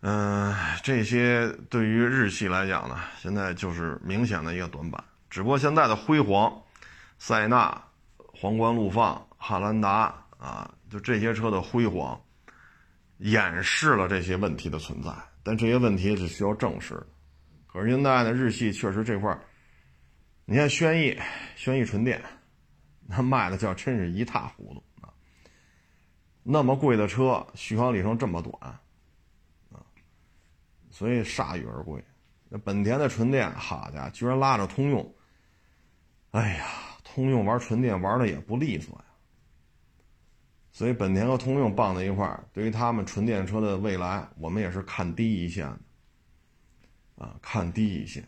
[0.00, 5.04] 嗯，这些对于日系来讲呢，现在就是明显的一个短板。
[5.28, 6.62] 只不过现在的辉煌，
[7.18, 7.84] 塞纳、
[8.16, 12.18] 皇冠陆放、汉兰达啊，就这些车的辉煌，
[13.18, 15.10] 掩饰了这些问题的存在。
[15.42, 17.06] 但这些问题是需要正视的。
[17.66, 19.38] 可是现在呢，日系确实这块儿
[20.46, 21.14] 你看轩逸，
[21.54, 22.24] 轩逸纯电，
[23.06, 24.82] 那卖的叫真是一塌糊涂。
[26.50, 28.54] 那么贵的车，续航里程这么短，
[29.70, 29.84] 啊，
[30.90, 32.02] 所以铩羽而归。
[32.48, 35.14] 那本田的纯电，好家伙，居然拉着通用，
[36.30, 36.64] 哎呀，
[37.04, 39.04] 通用玩纯电玩的也不利索呀。
[40.72, 48.26] 所以本田和通用绑在一块儿，对于他们纯电车的未来，我们也是看低一线的，啊，看低一线。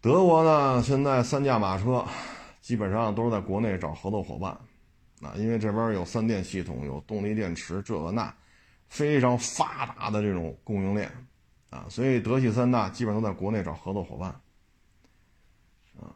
[0.00, 2.04] 德国呢，现在三驾马车
[2.60, 4.58] 基本上都是在国内找合作伙伴。
[5.26, 8.32] 啊，因为这边有三电系统，有动力电池，这个那，
[8.88, 11.10] 非常发达的这种供应链，
[11.68, 14.30] 啊，所以德系三大基本都在国内找合作伙伴，
[15.98, 16.14] 啊，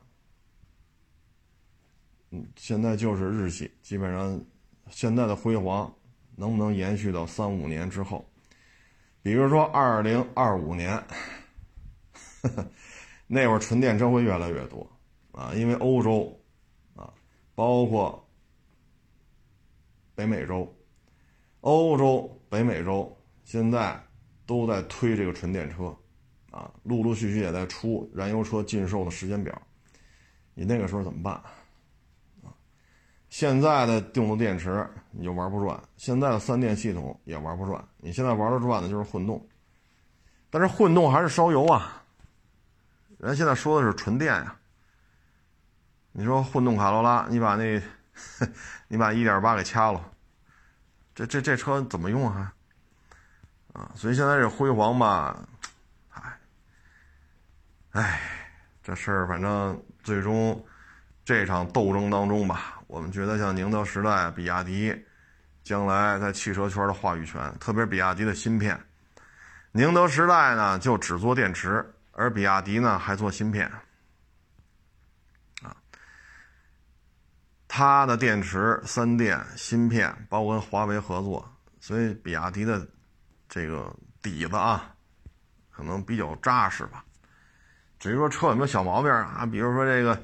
[2.30, 4.40] 嗯，现在就是日系，基本上
[4.90, 5.92] 现在的辉煌
[6.36, 8.24] 能不能延续到三五年之后？
[9.22, 11.02] 比如说二零二五年，
[13.26, 14.88] 那会儿纯电车会越来越多，
[15.32, 16.40] 啊，因为欧洲，
[16.94, 17.12] 啊，
[17.56, 18.24] 包括。
[20.20, 20.70] 北美洲、
[21.62, 23.98] 欧洲、北美洲现在
[24.44, 25.96] 都在推这个纯电车，
[26.50, 29.62] 啊，陆陆续续也在出燃油车禁售的时间表。
[30.52, 31.32] 你那个时候怎么办？
[32.44, 32.52] 啊，
[33.30, 37.82] 现在的电动电池你就玩不转，现在的三电系统也玩不转。
[37.96, 39.48] 你现在玩得转的就是混动，
[40.50, 42.04] 但是混动还是烧油啊。
[43.16, 44.54] 人现在说的是纯电呀。
[46.12, 47.80] 你说混动卡罗拉，你把那。
[48.88, 50.02] 你把一点八给掐了，
[51.14, 52.52] 这这这车怎么用啊？
[53.72, 55.38] 啊，所以现在这辉煌吧，
[56.10, 56.38] 哎，
[57.92, 58.20] 哎，
[58.82, 60.60] 这事儿反正最终
[61.24, 64.92] 这场斗争当中吧，我们觉得像宁德时代、比亚迪，
[65.62, 68.76] 将来在汽车圈的话语权，特别是比亚迪的芯片，
[69.70, 73.70] 宁德时代呢就只做电池，而比亚迪呢还做芯片。
[77.72, 82.84] 它的电池、三电、芯片，包括跟华为合作，所以比亚迪的
[83.48, 84.92] 这个底子啊，
[85.70, 87.04] 可能比较扎实吧。
[87.96, 90.20] 至于说车有没有小毛病啊，比如说这个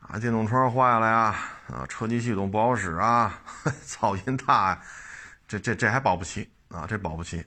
[0.00, 1.36] 啊，电动窗坏了呀，
[1.68, 3.40] 啊，车机系统不好使啊，
[3.86, 4.82] 噪音大，呀，
[5.46, 7.46] 这这这还保不齐啊，这保不齐。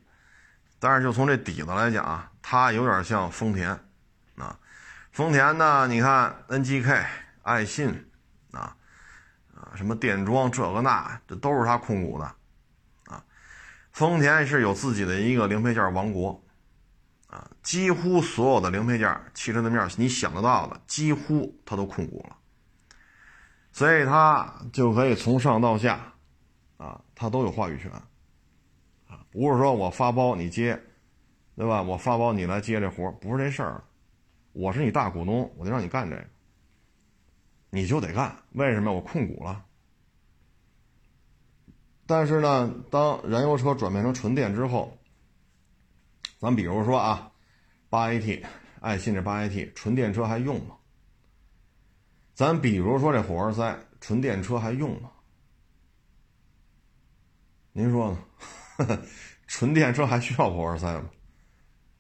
[0.79, 3.71] 但是就从这底子来讲啊，它有点像丰田
[4.38, 4.58] 啊，
[5.12, 7.06] 丰田呢，你看 NGK、
[7.41, 8.10] 爱信
[8.53, 8.73] 啊。
[9.76, 12.26] 什么电装这个那，这都是他控股的，
[13.06, 13.23] 啊，
[13.91, 16.43] 丰田是有自己的一个零配件王国，
[17.28, 22.36] 啊，几乎所有的零配件、汽车的面你想得到的，几乎他都控股了，
[23.71, 25.99] 所以他就可以从上到下，
[26.78, 27.91] 啊，他都有话语权，
[29.08, 30.82] 啊，不是说我发包你接，
[31.56, 31.82] 对吧？
[31.82, 33.84] 我发包你来接这活不是这事儿，
[34.52, 36.26] 我是你大股东，我就让你干这个。
[37.75, 38.93] 你就得干，为什么？
[38.93, 39.65] 我控股了。
[42.05, 44.95] 但是呢，当燃油车转变成纯电之后，
[46.38, 47.31] 咱比如说啊，
[47.89, 48.45] 八 AT，
[48.79, 50.75] 爱信这八 AT 纯电车还用吗？
[52.36, 55.09] 咱比如说这火花塞纯电车还用吗？
[57.71, 58.99] 您说呢？
[59.47, 61.09] 纯电车还需要火花塞吗？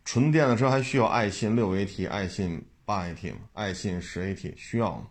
[0.05, 3.39] 纯电的车还需要爱信六 AT、爱信八 AT 吗？
[3.53, 5.07] 爱信十 AT 需要吗？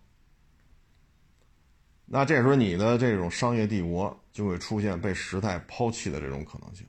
[2.07, 6.87] 那这时候你的这种商业帝国就会出现被时代抛弃的这种可能性，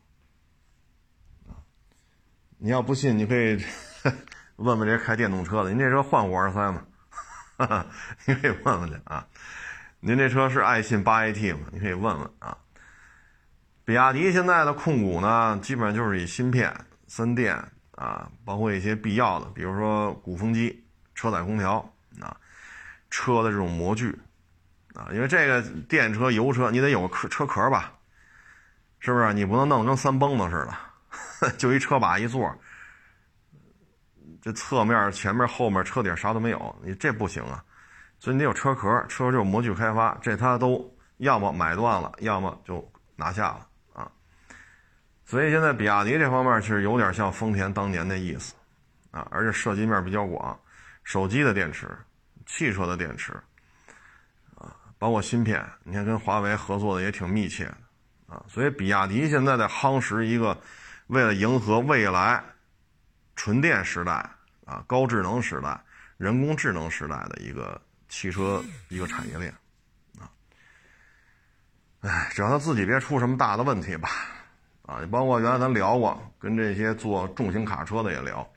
[1.47, 1.55] 啊，
[2.57, 3.57] 你要不信，你可以
[4.57, 6.85] 问问这开电动车的，您这车换火花塞吗？
[8.25, 9.27] 你可以问问去啊。
[10.01, 11.67] 您这车是爱信八 AT 吗？
[11.71, 12.57] 你可以问问啊。
[13.85, 16.73] 比亚迪现在的控股呢，基本上就是以芯片、
[17.07, 17.55] 三电
[17.91, 20.83] 啊，包括一些必要的，比如说鼓风机、
[21.15, 22.35] 车载空调啊，
[23.09, 24.19] 车的这种模具。
[24.95, 27.91] 啊，因为这个电车、油车，你得有个壳车壳吧，
[28.99, 29.33] 是不是？
[29.33, 30.67] 你不能弄得跟三蹦子似
[31.41, 32.55] 的， 就一车把一座，
[34.39, 37.63] 这侧面、前面、后面车顶啥都没有，你这不行啊。
[38.19, 44.09] 所以你得有车壳，车就模具开发，这他都要么买断了，要么就拿下了啊。
[45.25, 48.53] 所以现在比亚迪这方面其实有点像丰田当年的意思
[49.11, 50.57] 啊，而且涉及面比较广，
[51.03, 51.89] 手机的电池、
[52.45, 53.33] 汽车的电池。
[55.03, 57.77] 包括芯片，你看跟华为合作的也挺密切的，
[58.27, 60.57] 啊，所以比亚迪现在在夯实一个，
[61.07, 62.41] 为了迎合未来
[63.35, 64.13] 纯电时代
[64.65, 65.77] 啊、高智能时代、
[66.15, 69.53] 人工智能时代的一个汽车一个产业链，
[70.17, 70.23] 啊，
[71.99, 74.07] 哎，只要他自己别出什么大的问题吧，
[74.83, 78.49] 啊，你包括原来咱聊过，跟这些做重型卡车的也聊，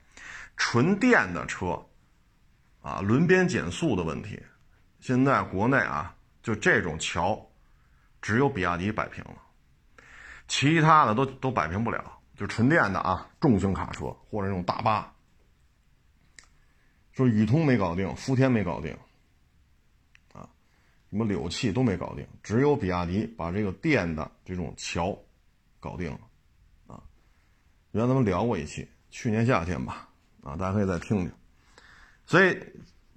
[0.55, 1.77] 纯电的车，
[2.81, 4.41] 啊，轮边减速的问题，
[5.01, 6.13] 现在国内啊。
[6.47, 7.45] 就这种桥，
[8.21, 9.35] 只有比亚迪摆平了，
[10.47, 12.21] 其他的都都摆平不了。
[12.37, 15.13] 就纯电的啊，重型卡车或者那种大巴，
[17.11, 18.97] 说宇通没搞定，福田没搞定，
[20.31, 20.47] 啊，
[21.09, 25.19] 什么柳汽都没搞定，只有比亚迪把这个电的这种桥
[25.81, 26.19] 搞定了，
[26.87, 27.03] 啊，
[27.91, 30.07] 原来咱们聊过一期，去年夏天吧，
[30.43, 31.31] 啊，大家可以再听听。
[32.25, 32.57] 所以，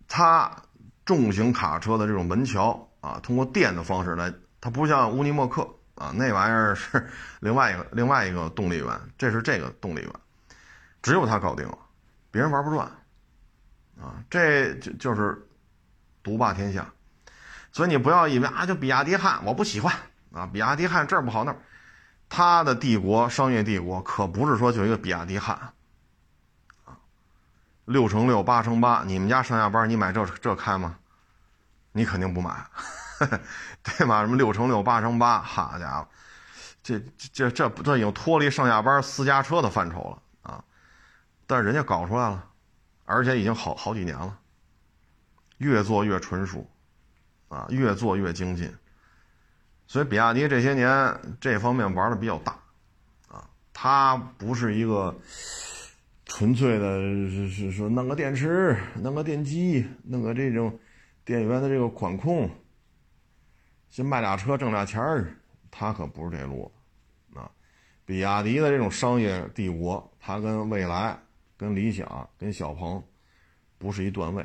[0.08, 0.64] 它
[1.04, 2.88] 重型卡车的这种门桥。
[3.00, 7.10] 啊，通过电的方式来，它不像乌尼莫克啊，那玩意儿是
[7.40, 10.10] 另外一个另外一个动力源，这是这个动力源，
[11.02, 11.78] 只有它搞定了，
[12.30, 12.86] 别人玩不转，
[14.00, 15.46] 啊，这就就是
[16.22, 16.86] 独霸天下，
[17.72, 19.94] 所以你不要以为啊，就比亚迪汉我不喜欢
[20.32, 21.56] 啊，比亚迪汉这儿不好那儿，
[22.28, 25.72] 它的帝国商业帝国可不是说就一个比亚迪汉，
[26.84, 26.98] 啊，
[27.86, 30.98] 六乘六八乘八，你们家上下班你买这这开吗？
[31.92, 32.64] 你肯定不买，
[33.82, 34.20] 对吧？
[34.20, 36.08] 什么六乘六、八乘八，好家伙，
[36.82, 37.00] 这
[37.32, 40.64] 这这这已经脱离上下班私家车的范畴了啊！
[41.48, 42.44] 但是人家搞出来了，
[43.06, 44.38] 而且已经好好几年了，
[45.58, 46.64] 越做越纯熟，
[47.48, 48.72] 啊，越做越精进。
[49.88, 52.56] 所以比亚迪这些年这方面玩的比较大，
[53.26, 55.12] 啊，它不是一个
[56.24, 60.78] 纯粹的，是是说弄个电池、弄个电机、弄个这种。
[61.24, 62.50] 店员的这个管控，
[63.88, 65.34] 先卖俩车挣俩钱儿，
[65.70, 66.70] 他可不是这路
[67.32, 67.40] 子
[68.04, 71.16] 比亚迪的这种商业帝国，它跟蔚来、
[71.56, 73.00] 跟理想、跟小鹏
[73.78, 74.42] 不是一段位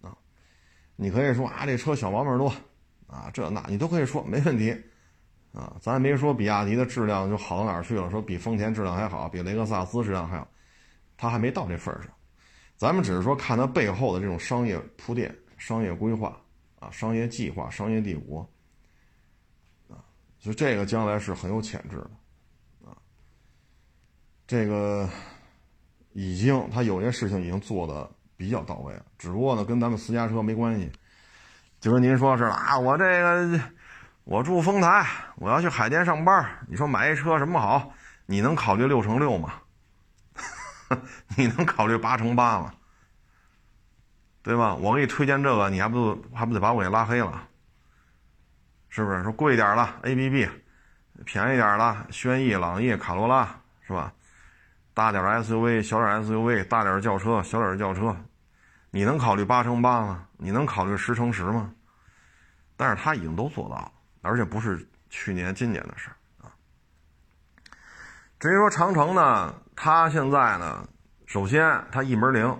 [0.00, 0.16] 啊。
[0.96, 2.48] 你可以说啊，这车小毛病多
[3.06, 4.74] 啊，这那你都可以说没问题
[5.52, 5.76] 啊。
[5.82, 10.48] 咱也没说比亚迪的质量就好到哪儿去了，说比丰田质量还好，比雷克萨斯质量还好，
[11.18, 12.10] 他还没到这份上。
[12.80, 16.34] 咱们只是说看它背后的这种商业铺垫、商业规划
[16.78, 18.48] 啊、商业计划、商业帝国。
[20.38, 22.96] 就这个将来是很有潜质的，啊，
[24.46, 25.06] 这个
[26.14, 30.90] 已经他有些事情已经做的比较到位了，只不过呢跟咱们私家车没关系。
[31.80, 33.60] 就跟您说是啊，我这个
[34.24, 35.06] 我住丰台，
[35.36, 37.92] 我要去海淀上班，你说买一车什么好？
[38.24, 39.59] 你能考虑六乘六吗？
[41.36, 42.74] 你能考虑八乘八吗？
[44.42, 44.74] 对吧？
[44.74, 47.46] 我给你推荐这个，你还不还不得把我给拉黑了？
[48.88, 50.48] 是不是说贵点了？A B B，
[51.24, 54.12] 便宜点了，轩逸、朗逸、卡罗拉，是吧？
[54.94, 58.16] 大点的 SUV，小点 SUV，大点的轿车，小点的轿车，
[58.90, 60.26] 你能考虑八乘八吗？
[60.38, 61.72] 你能考虑十乘十吗？
[62.76, 66.10] 但是他已经都做到了，而且不是去年、今年的事
[66.42, 66.50] 啊。
[68.40, 70.86] 至于说长城呢，它现在呢，
[71.24, 72.54] 首先它一门灵。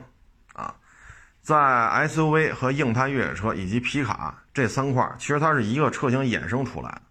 [1.42, 7.02] 在 SUV 和硬派越野车以及皮卡这三块，其实它是一个车型衍生出来的，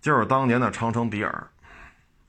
[0.00, 1.46] 就是当年的长城比尔，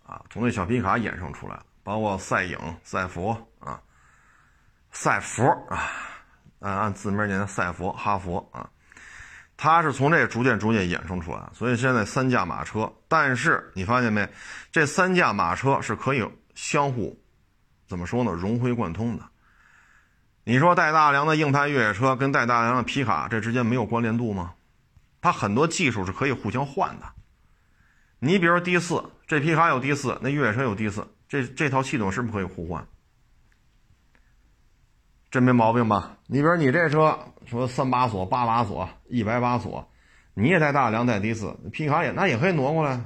[0.05, 3.79] 啊，从那小皮卡衍生出来，包括赛影、赛佛啊，
[4.91, 5.91] 赛佛啊，
[6.59, 8.67] 按按字面念赛佛、哈佛啊，
[9.57, 14.27] 它是从这逐渐逐渐衍生出来，所以现在三驾马车，但是你发现没，
[14.71, 16.25] 这三驾马车是可以
[16.57, 17.21] 相互，
[17.87, 19.23] 怎么说呢，融会贯通的。
[20.43, 24.55] 你说带大梁的硬派越野车跟带大梁的皮卡，这之间没有关联度吗？
[25.21, 27.05] 它很多技术是可以互相换的。
[28.17, 32.87] 你比如 D 四，这皮卡有 D 四，那越野车有 D 四，这这套系统是不是可以互换？
[35.29, 36.17] 这没毛病吧？
[36.25, 39.87] 你比如你这车说三把锁、八把锁、一百把锁，
[40.33, 42.99] 你也带大梁带 D 四，皮卡也那也可以挪过来，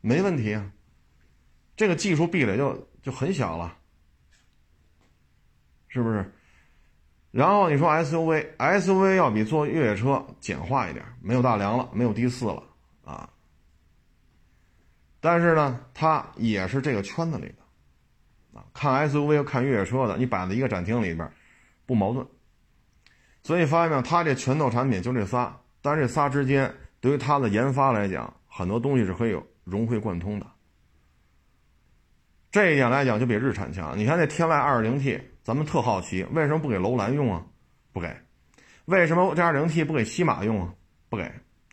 [0.00, 0.70] 没问题啊。
[1.76, 3.76] 这个技术壁垒就就很小了。
[5.88, 6.32] 是不是？
[7.30, 12.62] 然后你说 SUV，SUV 要比坐越野车简化一点，没有大梁了，没有 D 四了
[13.04, 13.28] 啊。
[15.20, 18.64] 但是呢，它也是这个圈子里的啊。
[18.74, 21.30] 看 SUV 和看越野车的，你摆在一个展厅里边，
[21.86, 22.26] 不矛盾。
[23.42, 30.46] 所以发现没有，它这拳头产品就这仨，但是这仨之间对于它的研发来讲，很多东西是可以融会贯通的。
[32.52, 33.98] 这一点来讲，就比日产强。
[33.98, 35.20] 你看那天籁 2.0T。
[35.42, 37.44] 咱们特好奇，为什么不给楼兰用啊？
[37.92, 38.16] 不给。
[38.84, 40.72] 为什么这 2.0T 不给西马用啊？
[41.08, 41.28] 不给。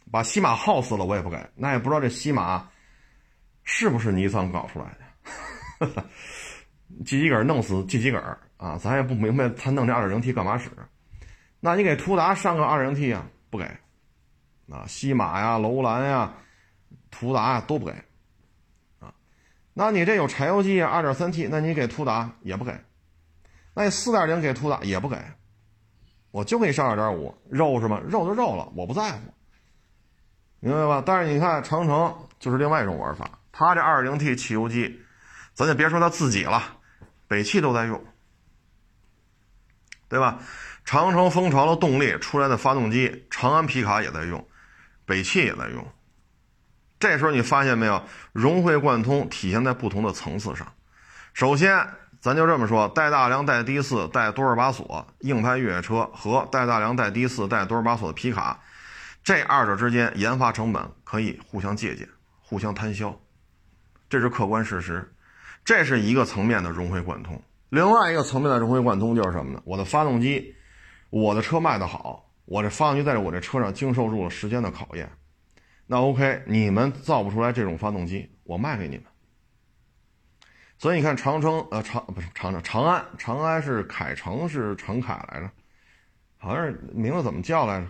[0.09, 1.37] 把西马耗死了，我也不给。
[1.53, 2.67] 那也不知道这西马
[3.63, 4.97] 是不是尼桑搞出来
[5.79, 6.03] 的？
[7.05, 8.19] 机器梗弄死机器梗
[8.57, 8.75] 啊！
[8.79, 10.67] 咱也不明白他弄这 2.0T 干嘛使。
[11.59, 13.27] 那你给途达上个 2.0T 啊？
[13.51, 13.65] 不给。
[14.67, 16.33] 啊，西马呀、楼兰呀、
[17.11, 17.93] 途达呀都不给。
[19.73, 22.73] 那你这有柴油机啊，2.3T，那你给途达也不给。
[23.73, 25.17] 那四点零给途达也不给，
[26.31, 28.01] 我就给你上二点五，肉是吗？
[28.03, 29.19] 肉就肉了，我不在乎，
[30.59, 31.01] 明白吧？
[31.05, 34.99] 但是你看长城就是另外一种玩法，它这二零 T 汽油机，
[35.53, 36.61] 咱就别说它自己了，
[37.27, 38.03] 北汽都在用，
[40.09, 40.39] 对吧？
[40.83, 44.45] 长城蜂巢的动力出来的发动机，长安皮卡也在用，
[45.05, 45.87] 北汽也在用，
[46.99, 48.01] 这时候你发现没有？
[48.33, 50.67] 融会贯通体现在不同的层次上，
[51.33, 51.87] 首先。
[52.21, 58.59] 咱就这么说，带大梁、带 D 四、带多少把锁硬派越野车和带大梁、带 D 四、带多少把锁的皮卡，
[59.23, 62.05] 这二者之间研发成本可以互相借鉴、
[62.41, 63.17] 互相摊销，
[64.09, 65.09] 这是客观事实。
[65.63, 67.41] 这是一个层面的融会贯通。
[67.69, 69.61] 另外一个层面的融会贯通就是什么呢？
[69.63, 70.53] 我的发动机，
[71.11, 75.09] 我的车卖得好，我这发动机在我这车上经受住了时间的考验。
[75.91, 79.05] 那 OK，你们造不出来这种发动机，我卖给你们。
[80.77, 85.49] 所以你看，长城呃长不是长城，长安长安是凯城是成凯来着，
[86.37, 87.87] 好像是名字怎么叫来着？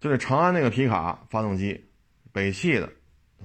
[0.00, 1.88] 就这长安那个皮卡发动机，
[2.30, 2.92] 北汽的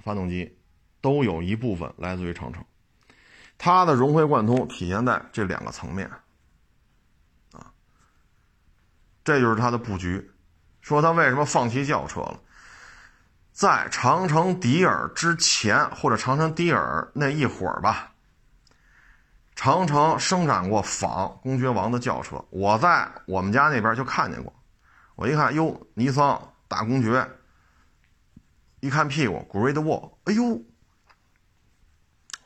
[0.02, 0.60] 发动机
[1.00, 2.62] 都有一部分来自于长城，
[3.58, 6.06] 它的融会贯通体现在这两个层面
[7.54, 7.72] 啊，
[9.24, 10.30] 这就是它的布局。
[10.82, 12.42] 说它为什么放弃轿车了？
[13.60, 18.14] 在长城迪尔之前或者长城迪尔那一会儿吧。
[19.54, 24.54] 长城生产过仿公爵王的轿车，我在我们家那边就看见过。
[25.16, 27.30] 我一看，哟，尼桑大公爵，
[28.80, 30.64] 一看屁股，Great Wall，哎呦，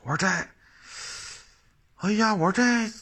[0.02, 0.26] 我说这，
[1.98, 2.92] 哎呀，我说这，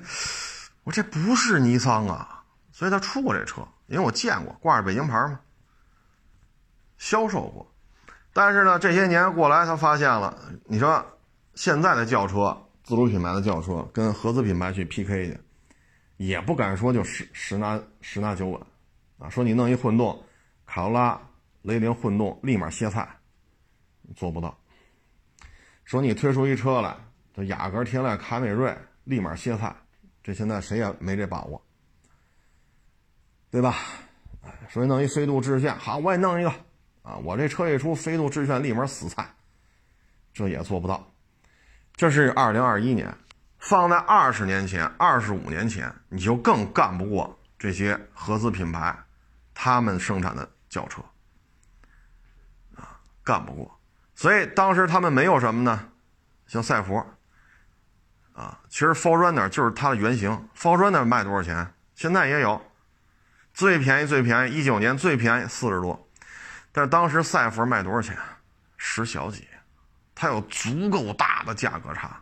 [0.84, 2.42] 我这不是尼桑啊，
[2.72, 5.38] 所以他出过这车，因为我见过，挂着北京牌嘛，
[7.00, 7.66] 销售过。
[8.32, 11.04] 但是呢，这些年过来，他发现了，你说
[11.54, 15.40] 现在的轿车，自主品牌的轿车跟合资品牌去 PK 去，
[16.18, 18.60] 也不敢说就十十拿十拿九稳，
[19.18, 20.22] 啊，说你弄一混动，
[20.66, 21.20] 卡罗拉、
[21.62, 23.08] 雷凌混动立马歇菜，
[24.14, 24.56] 做不到。
[25.84, 26.94] 说你推出一车来，
[27.34, 29.74] 这雅阁、天籁、凯美瑞立马歇菜，
[30.22, 31.60] 这现在谁也没这把握，
[33.50, 33.74] 对吧？
[34.68, 36.52] 说弄一飞度致炫，好，我也弄一个。
[37.02, 39.34] 啊，我这车一出，飞度致炫立马死菜，
[40.32, 41.12] 这也做不到。
[41.96, 43.14] 这是二零二一年，
[43.58, 48.96] 放在二十年前、二十五年前，你就更干不过这些合资品牌，
[49.54, 51.02] 他们生产的轿车，
[52.76, 53.78] 啊，干不过。
[54.14, 55.88] 所以当时他们没有什么呢？
[56.46, 57.06] 像赛佛，
[58.34, 60.48] 啊，其实 Forerunner 就是它的原型。
[60.56, 61.72] Forerunner 卖多少钱？
[61.94, 62.60] 现在也有，
[63.54, 66.09] 最便宜最便宜，一九年最便宜四十多。
[66.72, 68.16] 但是当时赛弗卖多少钱？
[68.82, 69.46] 十小几，
[70.14, 72.18] 它有足够大的价格差，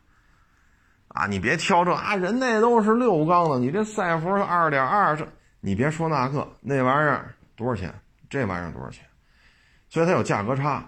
[1.09, 5.25] 啊，你别挑这啊，人那都是六缸的，你这赛弗二点二，这
[5.61, 7.95] 你别说那个那玩意儿多少钱？
[8.29, 9.05] 这玩意儿多少钱？
[9.89, 10.85] 所以它有价格差，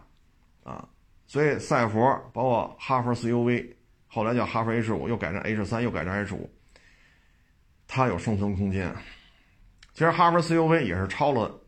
[0.65, 0.89] 啊，
[1.29, 2.01] 所以赛弗
[2.33, 3.73] 包括哈弗 CUV，
[4.09, 6.51] 后来叫哈弗 H 五，又改成 H 三，又改成 H 五，
[7.87, 8.93] 它有生存空间。
[9.93, 11.60] 其实哈弗 CUV 也是超了。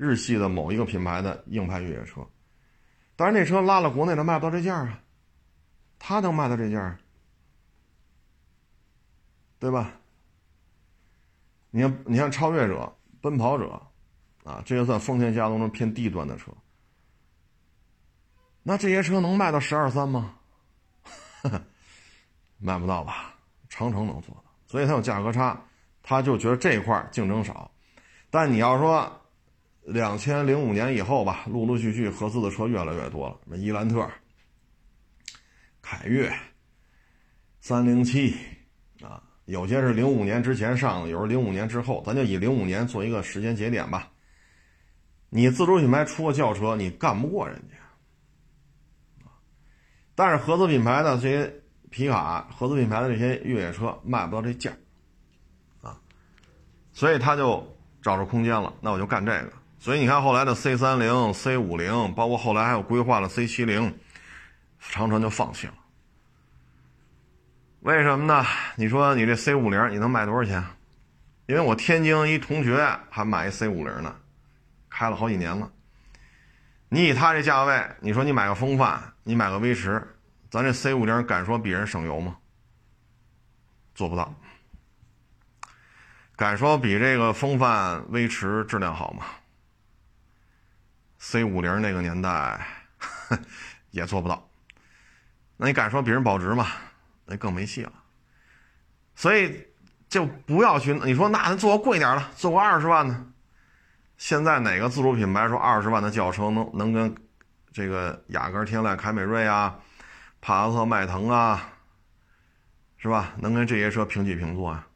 [0.00, 2.26] 日系的某一个品牌的硬派越野车，
[3.16, 4.98] 但是那车拉了国内的卖不到这价啊，
[5.98, 6.96] 它能卖到这价，
[9.58, 9.92] 对吧？
[11.68, 12.90] 你看，你看超越者、
[13.20, 13.72] 奔跑者，
[14.42, 16.50] 啊，这些算丰田家族中偏低端的车，
[18.62, 20.34] 那这些车能卖到十二三吗？
[22.56, 23.34] 卖不到吧？
[23.68, 25.62] 长城能做到，所以它有价格差，
[26.02, 27.70] 他就觉得这一块竞争少，
[28.30, 29.19] 但你要说。
[29.82, 34.08] 两千零五年以后吧，陆陆续续合资的车越来越多了，什么伊兰特、
[35.80, 36.32] 凯越、
[37.60, 38.36] 三零七
[39.02, 44.08] 啊，有些是零五年之前上的，有时候零五年之后，咱就以零五年做一个时间节点吧。
[45.28, 47.76] 你自主品牌出个轿车，你干不过人家
[50.14, 51.52] 但是合资品牌的这些
[51.88, 54.70] 皮卡、合资品牌的这些越野车卖不到这价
[55.80, 55.98] 啊，
[56.92, 57.66] 所以他就
[58.02, 59.52] 找着空间了，那我就干这个。
[59.82, 63.98] 所以你看，后来的 C 三零、C 五零，包括后来还有规划的 C 七零，
[64.78, 65.72] 长城就放弃了。
[67.80, 68.44] 为什么呢？
[68.76, 70.62] 你说你这 C 五零你能卖多少钱？
[71.46, 74.14] 因为我天津一同学还买一 C 五零呢，
[74.90, 75.72] 开了好几年了。
[76.90, 80.06] 你以他这价位，你说你买个风范，你买个威驰，
[80.50, 82.36] 咱这 C 五零敢说比人省油吗？
[83.94, 84.34] 做不到。
[86.36, 89.24] 敢说比这个风范、威驰质量好吗
[91.20, 92.66] ？C 五零那个年代
[93.92, 94.50] 也做不到，
[95.58, 96.66] 那你敢说比人保值吗？
[97.26, 97.92] 那更没戏了。
[99.14, 99.68] 所以
[100.08, 103.26] 就不要去，你说那咱做个贵点的，做个二十万的。
[104.16, 107.14] 现在哪个自主品牌说二十万的轿车能能跟
[107.70, 109.78] 这个雅阁、天籁、凯美瑞啊、
[110.40, 111.70] 帕萨特、迈腾啊，
[112.96, 113.34] 是吧？
[113.38, 114.86] 能跟这些车平起平坐啊？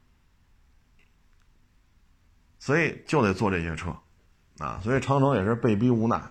[2.59, 3.95] 所以就得做这些车。
[4.59, 6.23] 啊，所以长城也是被逼无奈，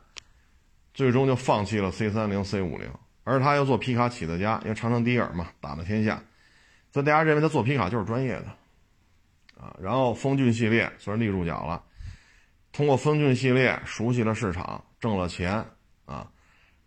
[0.94, 2.90] 最终就放弃了 C 三零、C 五零，
[3.24, 6.24] 而他要做皮卡起的家，因为长城第一耳嘛，打了天下，
[6.92, 8.46] 所以大家认为他做皮卡就是专业的，
[9.62, 11.84] 啊，然后风骏系列算是立住脚了，
[12.72, 15.66] 通过风骏系列熟悉了市场，挣了钱
[16.06, 16.32] 啊，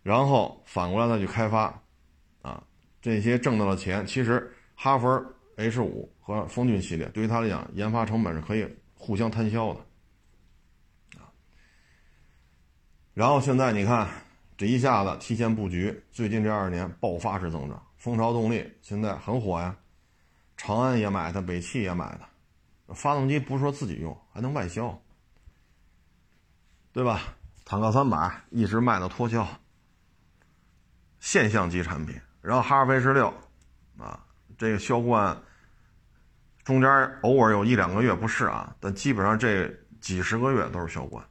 [0.01, 1.65] 然后反过来再去开发，
[2.41, 2.63] 啊，
[2.99, 5.07] 这些挣到了钱，其实哈弗
[5.57, 9.81] H 五和风骏系列对于他来讲，研发成本是可以互相摊销的。
[13.17, 14.07] 然后现在你看，
[14.55, 19.75] 这一下子提前布局，最近这二年爆发式增长，蜂巢动力现在很火呀，
[20.55, 22.15] 长安也买它，北汽也买
[22.85, 24.95] 它，发动机不是说自己用，还能外销，
[26.93, 27.23] 对吧？
[27.65, 29.47] 坦克三百一直卖到脱销，
[31.19, 32.21] 现象级产品。
[32.39, 33.33] 然后哈弗 H 六，
[33.97, 34.23] 啊，
[34.59, 35.35] 这个销冠
[36.63, 36.87] 中间
[37.23, 39.67] 偶尔有一两个月不是啊，但基本上这
[39.99, 41.27] 几十个月都是销冠。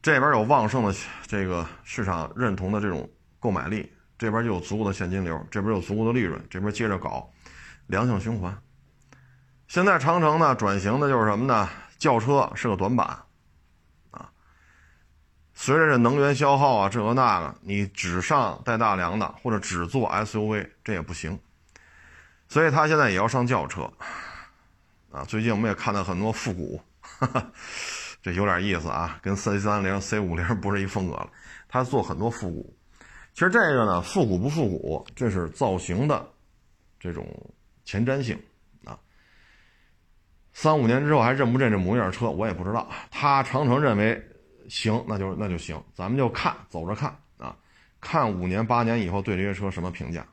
[0.00, 0.94] 这边有旺盛的
[1.26, 3.08] 这个市场认同的这种
[3.40, 7.30] 购买力，这边就有足够的现金流，这边有足够的利润，这边接着搞，
[7.88, 8.56] 良性循环。
[9.66, 11.68] 现在长城呢转型的就是什么呢？
[11.98, 13.06] 轿车是个短板，
[14.12, 14.30] 啊
[15.52, 21.38] 随着这能源消耗啊，这个那个，你只上带大梁的或者只做 SUV，这也不行。
[22.48, 23.92] 所以他现在也要上轿车，
[25.10, 26.80] 啊，最近我们也看到很多复古，
[28.28, 31.30] 这有点意思啊，跟 C 三零、C 五零不是一风格了。
[31.66, 32.76] 他做很多复古，
[33.32, 36.26] 其实这个呢，复古不复古，这是造型的
[37.00, 37.26] 这种
[37.84, 38.38] 前瞻性
[38.84, 38.98] 啊。
[40.52, 42.86] 三五年之后还认不认这模样车，我也不知道。
[43.10, 44.22] 他长城认为
[44.68, 47.56] 行，那就那就行，咱们就看走着看啊，
[48.00, 50.26] 看五年八年以后对这些车什么评价。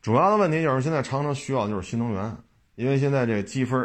[0.00, 2.34] 主要的问题就是现在长城需要的就是新能源，
[2.76, 3.78] 因为现在这个积分，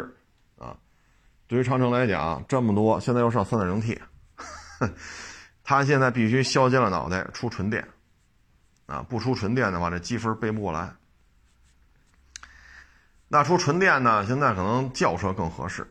[1.48, 3.98] 对于长城来讲这么多，现在又上 3.0T，
[5.62, 7.86] 它 现在必须削尖了脑袋出纯电，
[8.86, 10.92] 啊，不出纯电的话，这积分背不过来。
[13.28, 14.24] 那出纯电呢？
[14.26, 15.86] 现在可能轿车更合适，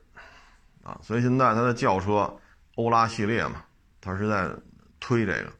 [0.83, 2.33] 啊，所以现在它的轿车
[2.75, 3.63] 欧拉系列嘛，
[4.01, 4.49] 它是在
[4.99, 5.51] 推这个。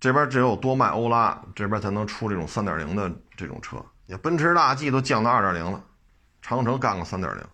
[0.00, 3.76] 这边只有多卖欧拉，这边才能出这种三点零的这种车。
[4.06, 5.84] 你奔驰大 G 都降到二点零了，
[6.42, 7.44] 长城干个三点零。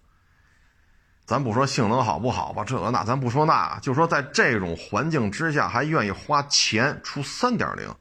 [1.27, 7.93] 咱不说性能好不好吧，这个那咱不说那，就说在这种环境之下还愿意花钱出三点零，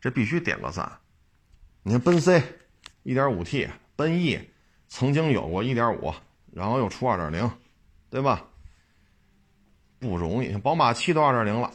[0.00, 1.00] 这必须点个赞。
[1.82, 2.42] 你看奔 C
[3.04, 3.66] 一点五 T，
[3.96, 4.38] 奔 E
[4.88, 6.14] 曾经有过一点五，
[6.52, 7.50] 然后又出二点零，
[8.10, 8.44] 对吧？
[9.98, 11.72] 不容易，宝马七都二点零了。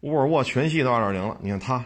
[0.00, 1.82] 沃尔沃全系都二点零了，你看它，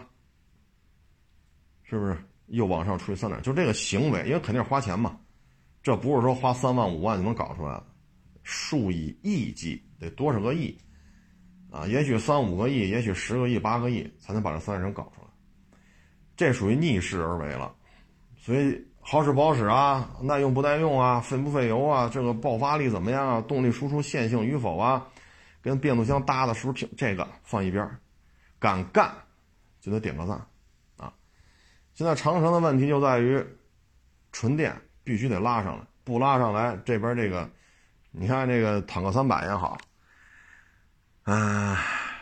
[1.83, 3.41] 是不是又往上吹三点？
[3.41, 5.17] 就这个行为，因为肯定是花钱嘛，
[5.81, 7.83] 这不是说花三万五万就能搞出来的，
[8.43, 10.77] 数以亿计，得多少个亿
[11.71, 11.87] 啊？
[11.87, 15.27] 也许三五个亿，也许十个亿、八个亿才能把这三点零搞出来，
[16.35, 17.73] 这属于逆势而为了。
[18.37, 20.09] 所以好使不好使啊？
[20.21, 21.19] 耐用不耐用啊？
[21.19, 22.09] 费不费油啊？
[22.11, 23.41] 这个爆发力怎么样啊？
[23.41, 25.07] 动力输出线性与否啊？
[25.61, 26.95] 跟变速箱搭的是不是平？
[26.97, 27.89] 这个放一边。
[28.59, 29.09] 敢干，
[29.79, 30.35] 就得点个赞，
[30.97, 31.13] 啊！
[31.93, 33.41] 现在长城的问题就在于，
[34.33, 34.75] 纯电
[35.09, 37.49] 必须得拉上来，不拉上来，这边这个，
[38.11, 39.75] 你看这个坦克三百也好，
[41.23, 41.75] 嗯，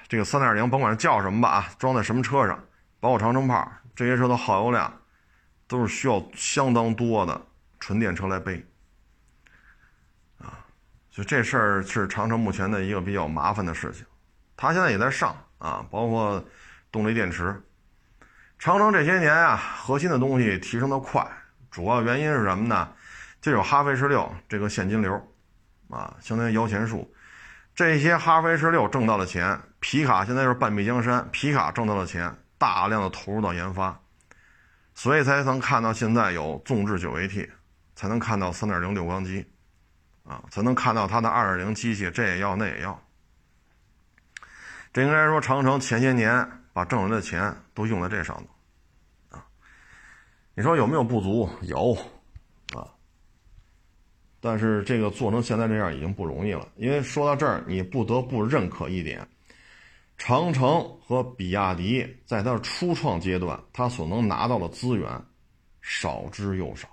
[0.07, 2.57] 这个三点零甭管叫什么吧啊，装在什么车上，
[3.01, 5.01] 包括长城炮，这些车的耗油量，
[5.67, 7.41] 都是需要相当多的
[7.77, 8.65] 纯电车来背，
[10.39, 10.63] 啊，
[11.11, 14.05] 就这事儿是长城目前的一个比较麻烦的事情，
[14.55, 15.35] 它现在也在上。
[15.57, 16.41] 啊，包括
[16.91, 17.61] 动力电池，
[18.57, 21.27] 长城这些年啊，核心的东西提升的快，
[21.78, 22.91] 主要原因是什么呢？
[23.39, 25.13] 就有哈弗 H 六这个现金流，
[25.91, 27.07] 啊，相当于摇钱树，
[27.75, 33.95] 这些哈弗 H 六挣到的钱，皮卡现在是半壁江山，皮卡挣到的钱，大量的投入到研发，
[34.95, 37.47] 所以才能看到现在有纵置九 AT，
[37.95, 39.45] 才能看到三点零六缸机，
[40.23, 42.99] 啊，才能看到它的二点零机器，这也要那也要。
[44.91, 48.47] 这应该说，长城前些年把挣来的钱都用在这上头，
[50.58, 51.47] 你说有没有不足？
[51.62, 51.95] 有，
[52.74, 52.89] 啊，
[54.39, 56.68] 但是这个做成现在这样已经不容易了。
[56.78, 59.26] 因为说到这儿，你不得不认可一点：
[60.18, 65.08] 长城和比亚迪在它的初创阶段，它所能拿到的资源
[65.84, 66.89] 少之又少。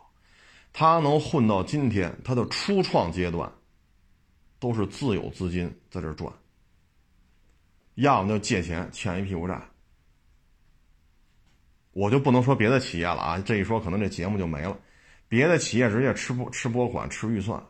[0.74, 3.50] 它能混到今天，它的初创阶段
[4.58, 6.30] 都是自有资金在这赚。
[7.94, 9.58] 要么就借钱欠一屁股债，
[11.94, 13.38] 我就不能说别的企业了啊！
[13.38, 14.76] 这一说可能这节目就没了。
[15.28, 17.60] 别的企业直接吃拨吃拨款吃预算，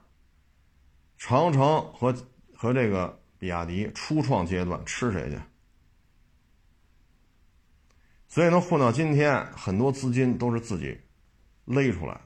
[1.19, 2.13] 长城和
[2.57, 5.39] 和这个比亚迪初创阶段吃谁去？
[8.29, 10.99] 所以能混到今天，很多资金都是自己
[11.65, 12.21] 勒出来的。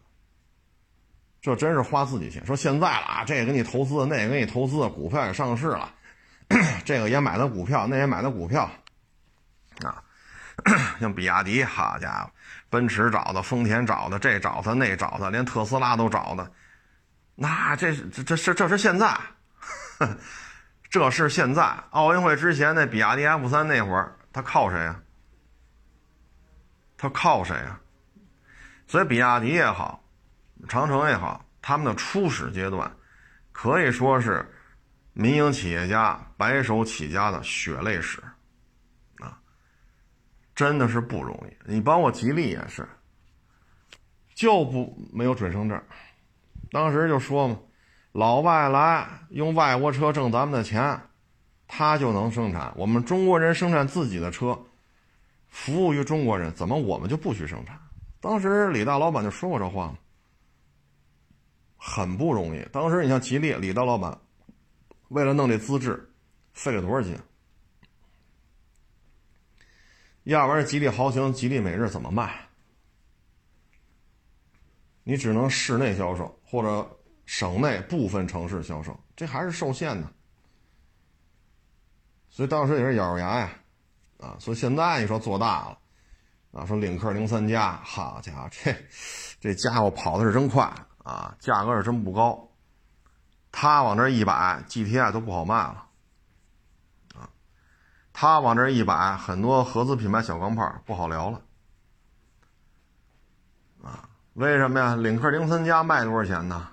[1.41, 2.45] 这真是花自己钱。
[2.47, 5.95] 说现在了啊，这个给你投资，那个给你投资，股票也上市了。
[6.85, 8.63] 这个也买的股票，那也买的股票，
[9.85, 10.03] 啊，
[11.01, 12.31] 像比亚迪，好家伙，
[12.69, 16.51] 奔驰找的，丰田找的，这找他，那找他，连特斯拉都找的，
[17.35, 19.19] 那这这这是这是现在，
[20.91, 21.63] 这是现在。
[21.91, 25.01] 奥运会之前那比亚迪 F 三那会儿，他靠谁呀？
[26.97, 27.79] 他靠谁呀？
[28.87, 30.03] 所以比亚迪也好，
[30.69, 32.91] 长城也好，他们的初始阶段
[33.53, 34.47] 可以说是。
[35.15, 38.23] 民营企业家白手起家的血泪史，
[40.59, 41.73] 真的是不容易。
[41.73, 42.85] 你帮我吉利也是，
[44.35, 45.81] 就不没有准生证。
[46.73, 47.57] 当时就说嘛，
[48.11, 51.01] 老外来用外国车挣咱们的钱，
[51.69, 52.73] 他就能生产。
[52.75, 54.59] 我们中国人生产自己的车，
[55.47, 57.79] 服务于中国人，怎么我们就不许生产？
[58.21, 59.99] 当时李大老板就说过这话嘛
[61.77, 62.67] 很不容易。
[62.73, 64.19] 当时你像吉利李大老板。
[65.11, 66.13] 为了弄这资质，
[66.53, 67.17] 费了多少劲？
[70.33, 72.47] 要不然吉利豪情、吉利美日怎么卖？
[75.03, 76.87] 你只能市内销售或者
[77.25, 80.07] 省内部分城市销售，这还是受限的。
[82.29, 83.51] 所以当时也是咬着牙呀，
[84.19, 85.79] 啊，所以现在你说做大了，
[86.53, 88.77] 啊，说领克零三加，好家伙，这
[89.41, 92.47] 这家伙跑的是真快啊，价格是真不高，
[93.51, 95.88] 他往这一摆，GTI 都不好卖了，
[98.21, 101.41] 他往这一摆，很多合资品牌小钢炮不好聊了，
[103.81, 104.09] 啊。
[104.33, 104.97] 为什么呀？
[104.97, 106.69] 领克零三加卖多少钱呢？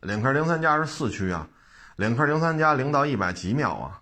[0.00, 1.46] 领克零三加是四驱啊，
[1.96, 4.00] 领克零三加零到一百几秒啊？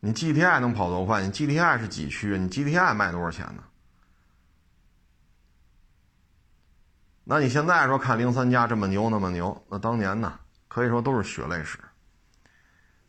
[0.00, 1.22] 你 GTI 能跑多快？
[1.22, 2.36] 你 GTI 是几驱？
[2.36, 3.62] 你 GTI 卖多少钱呢？
[7.22, 11.78] 那你现在说看零三加这么牛那么牛，那当年呢，可以说都是血泪史。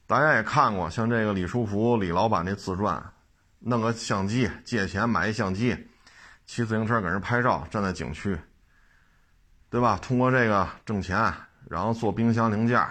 [0.07, 3.13] 大家也看过，像这个李书福李老板那自传，
[3.59, 5.77] 弄个相机借钱买一相机，
[6.45, 8.39] 骑自行车给人拍照，站在景区。
[9.69, 9.99] 对吧？
[10.01, 11.33] 通过这个挣钱，
[11.69, 12.81] 然后做冰箱零件，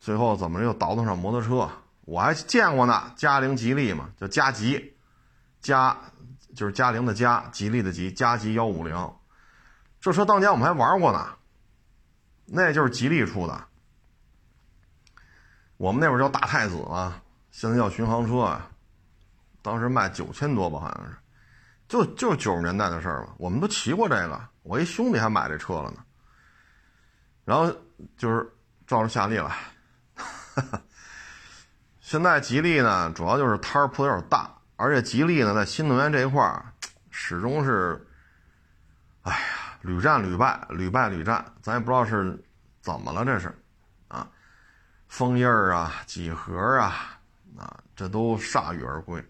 [0.00, 1.70] 最后怎么又倒腾上摩托车？
[2.06, 4.96] 我还见过呢，嘉陵吉利嘛，叫嘉吉，
[5.60, 5.94] 嘉
[6.56, 9.12] 就是嘉陵的嘉，吉利的吉，嘉吉幺五零，
[10.00, 11.34] 这车当年我们还玩过呢，
[12.46, 13.66] 那就是吉利出的。
[15.82, 17.20] 我们那会儿叫大太子嘛，
[17.50, 18.70] 现在叫巡航车啊，
[19.62, 21.16] 当时卖九千多吧，好像是，
[21.88, 24.40] 就就九十年代的事儿了，我们都骑过这个。
[24.62, 25.96] 我一兄弟还买这车了呢，
[27.44, 27.68] 然后
[28.16, 28.48] 就是
[28.86, 29.52] 照着夏利了。
[31.98, 36.64] 现在吉利呢，主要就是摊儿铺的有点大，而且吉利呢，在新能源这一块儿
[37.10, 38.06] 始终是，
[39.22, 39.38] 哎呀，
[39.80, 42.40] 屡战屡败，屡败屡战，咱也不知道是
[42.80, 43.52] 怎么了，这是，
[45.12, 47.20] 封印儿啊，几何啊，
[47.58, 49.22] 啊，这都铩羽而归。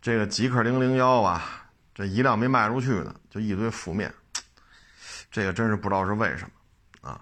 [0.00, 1.42] 这个极客零零幺啊，
[1.94, 4.10] 这一辆没卖出去呢，就一堆负面。
[5.30, 7.20] 这个真是不知道是为什么，啊，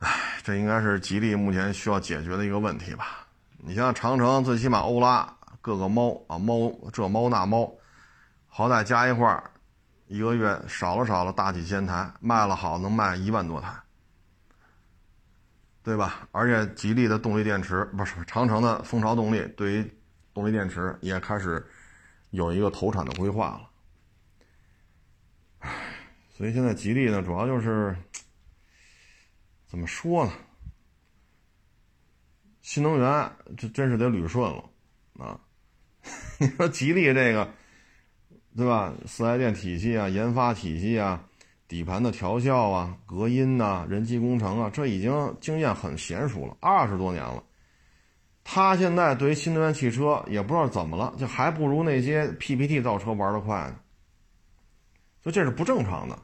[0.00, 3.26] 哎，这应该是吉利目前需要解决的一个问题吧？
[3.56, 7.72] 你像长城，最起码欧拉各个猫啊猫这猫那猫，
[8.46, 9.50] 好歹加一块儿，
[10.08, 13.72] 一个月少了少了大几千台，卖了好能卖一万多台，
[15.90, 16.28] 对吧？
[16.30, 19.92] 而且吉利的动力电池不是长城的蜂巢动力，对于
[20.32, 21.66] 动力电池也开始
[22.30, 23.60] 有一个投产的规划
[25.60, 25.68] 了。
[26.28, 27.96] 所以现在吉利呢，主要就是
[29.66, 30.32] 怎么说呢？
[32.62, 34.64] 新能源这真是得捋顺了
[35.18, 35.40] 啊！
[36.38, 37.52] 你说吉利这个，
[38.56, 38.94] 对吧？
[39.06, 41.28] 四 S 店体系啊，研发体系啊，
[41.70, 47.40] 底盘的调校啊，隔音呐，人机工程啊，这已经经验很娴熟了，二十多年了。
[48.42, 53.76] 他现在对于新能源汽车也不知道怎么了，就还不如那些 PPT 造车玩的快呢。
[55.22, 56.18] 所以这是不正常的。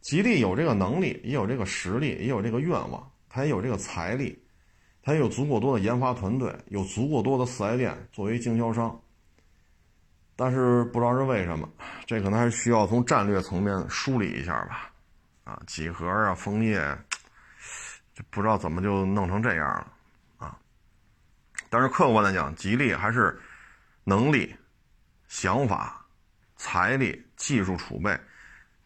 [0.00, 4.40] 吉利有这个能力，也有这个实力，也有这个愿望，他也有这个财力，
[5.02, 8.96] 他也有足够多的研发团队，有足够多的四 S 店作为经销商。
[10.40, 11.68] 但是不知道是为什么，
[12.06, 14.88] 这可能还需要从战略层面梳理一下吧。
[15.42, 16.78] 啊，几何啊，枫叶，
[18.14, 19.92] 就不知道怎么就弄成这样了
[20.36, 20.56] 啊。
[21.68, 23.36] 但是客观来讲，吉利还是
[24.04, 24.54] 能力、
[25.26, 26.06] 想法、
[26.54, 28.16] 财力、技术储备。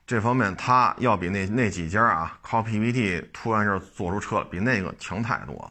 [0.06, 5.70] 这方面，他要比那那几家啊，靠 PPT 突然就做出车，比那个强太多。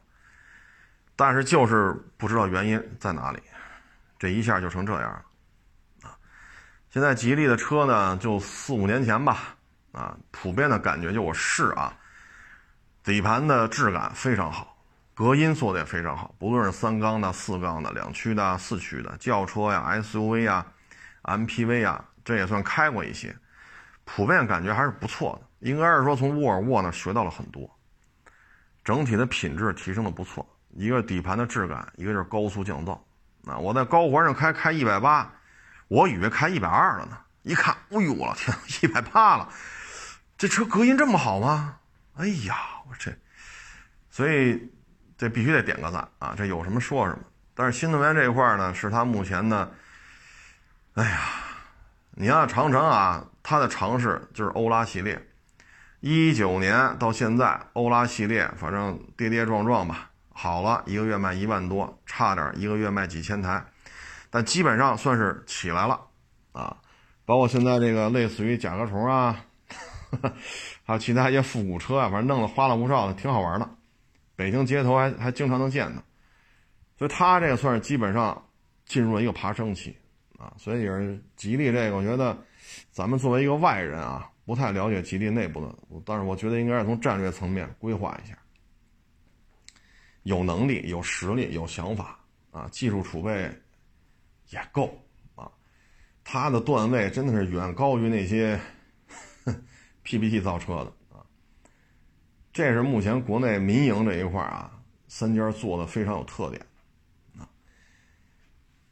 [1.16, 3.42] 但是就是不知道原因在哪里，
[4.20, 5.26] 这一下就成这样了！
[6.92, 9.56] 现在吉利的车呢，就四五年前吧，
[9.94, 11.94] 啊，普遍的感觉就我试啊，
[13.02, 14.76] 底盘的质感非常好，
[15.14, 20.66] 隔音做的也非常好，不论是三缸的、四缸的、两驱的、四驱的，轿车呀、SUV 呀、
[21.24, 23.34] MPV 呀，这也算开过一些。
[24.04, 27.74] 普遍感觉还是不错的，应该是说从沃尔沃那学到了很多，
[28.84, 30.46] 整体的品质提升的不错。
[30.72, 33.00] 一个底盘的质感，一个就是高速降噪。
[33.46, 35.32] 啊，我在高环上开开一百八，
[35.92, 39.50] 我以为开一百二了呢，一看，哎呦我天，一百八了，
[40.38, 41.80] 这车隔音这么好吗？
[42.16, 42.56] 哎呀，
[42.88, 43.12] 我这，
[44.10, 44.72] 所以
[45.18, 46.34] 这必须得点个赞啊！
[46.38, 47.20] 这有什么说什么。
[47.54, 49.70] 但是新能源这一块呢，是它目前的，
[50.94, 51.20] 哎呀，
[52.12, 53.26] 你看长城啊。
[53.44, 55.28] 它的尝试就是欧拉系列，
[56.00, 63.66] 一九年到现在，欧拉系列反正跌跌撞撞吧，好了一个月卖一万多，差点一个月卖几千台，
[64.32, 66.08] 但基本上算是起来了
[66.54, 66.76] 啊。
[67.24, 69.46] 包括现在这个类似于甲壳虫啊，
[70.84, 73.70] 还有其他一些复古车啊，反正弄得花里胡哨的，挺好玩的。
[74.36, 76.02] 北京街头还还经常能见到，
[76.98, 78.44] 所以它这个算是基本上
[78.86, 79.96] 进入了一个爬升期
[80.40, 82.36] 啊，所以也是吉利这个，我觉得
[82.90, 88.36] 咱们作为一个外人啊，不太了解吉利内部的，但是我觉得应该是从战略层面规划一下，
[90.24, 92.20] 有能力、有实力、有想法
[92.50, 93.50] 啊，技术储备
[94.52, 94.98] 也够
[95.36, 95.52] 啊，
[96.24, 98.60] 它的段位真的是远高于那些
[100.04, 101.26] PPT 造车的啊，
[102.54, 104.72] 这是目前国内民营这一块啊，
[105.08, 106.66] 三家做的非常有特点
[107.38, 107.48] 啊。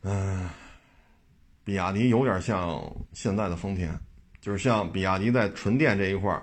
[0.02, 0.50] 嗯，
[1.64, 2.82] 比亚迪有点像
[3.12, 3.94] 现在的丰田，
[4.40, 6.42] 就是像比亚迪在纯电这一块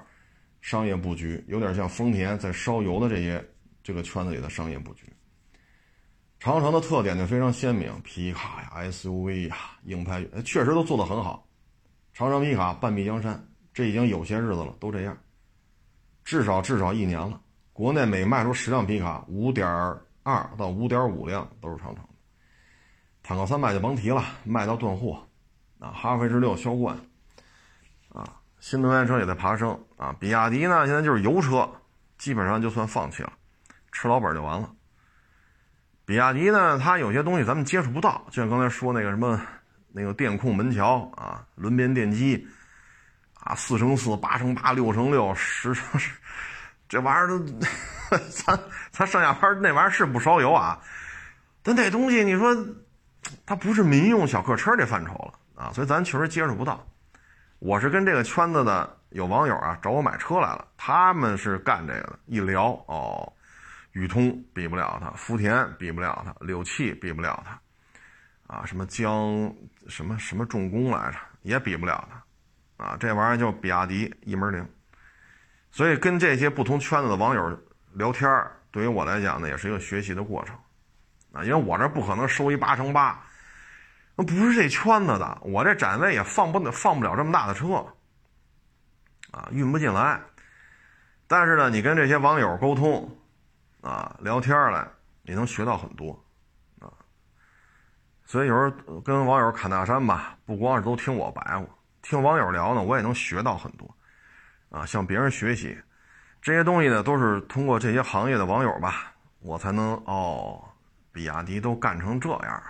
[0.61, 3.43] 商业布局，有点像丰田在烧油的这些
[3.83, 5.07] 这个圈子里的商业布局。
[6.39, 11.47] 长城的特点就非常鲜明，皮卡呀、SUV 呀、硬派，确实都做得很好。
[12.13, 15.17] 长城皮卡半壁江山，这已经有些日子了，都这样，
[16.25, 17.41] 至少至少一年了。
[17.73, 19.67] 国内每卖出十辆皮卡，五点
[20.23, 22.05] 二到五点五辆都是长城。
[23.23, 25.27] 坦克三百就甭提了，卖到断货，
[25.79, 26.97] 啊，哈弗 H 六销冠，
[28.11, 31.69] 啊，新能源车也在爬升，啊，比亚迪呢现在就是油车，
[32.19, 33.33] 基本上就算放弃了，
[33.91, 34.71] 吃老本就完了。
[36.07, 39.39] 比亚迪呢，它有些东西咱们接触不到，就像刚才说那个什么，
[39.93, 42.49] 那个电控门桥啊，轮边电机，
[43.41, 46.13] 啊，四乘四、八乘八、六乘六、十乘十，
[46.89, 47.39] 这玩意儿都，
[48.31, 48.59] 咱
[48.91, 50.81] 咱上下班那玩意儿是不烧油啊，
[51.63, 52.57] 但那东西你说。
[53.45, 56.87] 它不是民用小客车这范畴了啊，所以咱确实接触不到。
[57.59, 62.19] 我是跟这个圈子的有网友啊找我买车来了，他们是干这个的。
[62.27, 63.33] 一聊哦，
[63.97, 69.51] 宇通比不了它，福田比不了它，柳汽比不了它，啊，什么江
[69.89, 72.07] 什么什么重工来着也比不了
[72.77, 74.69] 它，啊，这玩意儿就比亚迪一门灵。
[75.71, 77.59] 所以跟这些不同圈子的网友
[77.95, 78.31] 聊天
[78.71, 80.55] 对于我来讲呢，也是一个学习的过程。
[81.33, 83.19] 啊，因为我这不可能收一八乘八，
[84.15, 87.83] 那不是这圈子的，我这展位也放不放不了这么大的车，
[89.31, 90.21] 啊，运不进来。
[91.27, 93.19] 但是呢，你跟这些网友沟通，
[93.87, 94.89] 啊，聊天来，
[95.23, 96.13] 你能学到很多，
[96.81, 96.91] 啊。
[98.25, 101.65] 所以有时候跟网友侃大山吧，不光是都听我白话，
[102.03, 103.95] 听网友聊呢，我也能学到很多，
[104.71, 105.79] 啊，向别人学习，
[106.43, 110.63] 这些东西呢，都是通过这些行业的网友吧，我才能哦。
[111.13, 112.65] 比亚迪都干成这样了，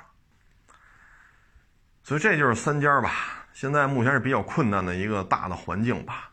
[2.05, 3.11] 所以这就是三家吧。
[3.53, 6.31] 现在目前是比较困难的一个大的环境吧。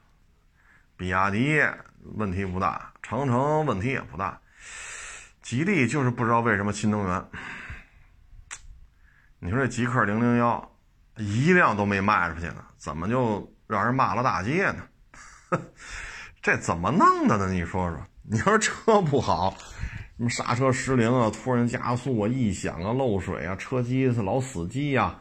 [0.95, 1.59] 比亚迪
[2.17, 4.39] 问题不大，长城问题也不大，
[5.43, 7.23] 吉利就是不知道为什么新能源。
[9.39, 10.71] 你说这极氪零零幺
[11.17, 14.87] 一辆都没卖出去呢，怎么就让人骂了大街呢？
[16.41, 17.51] 这怎么弄的呢？
[17.51, 19.55] 你说说，你说车不好。
[20.15, 25.19] 什么刹车失灵啊，突然加速啊，异响啊，漏水啊，车机是老死机呀，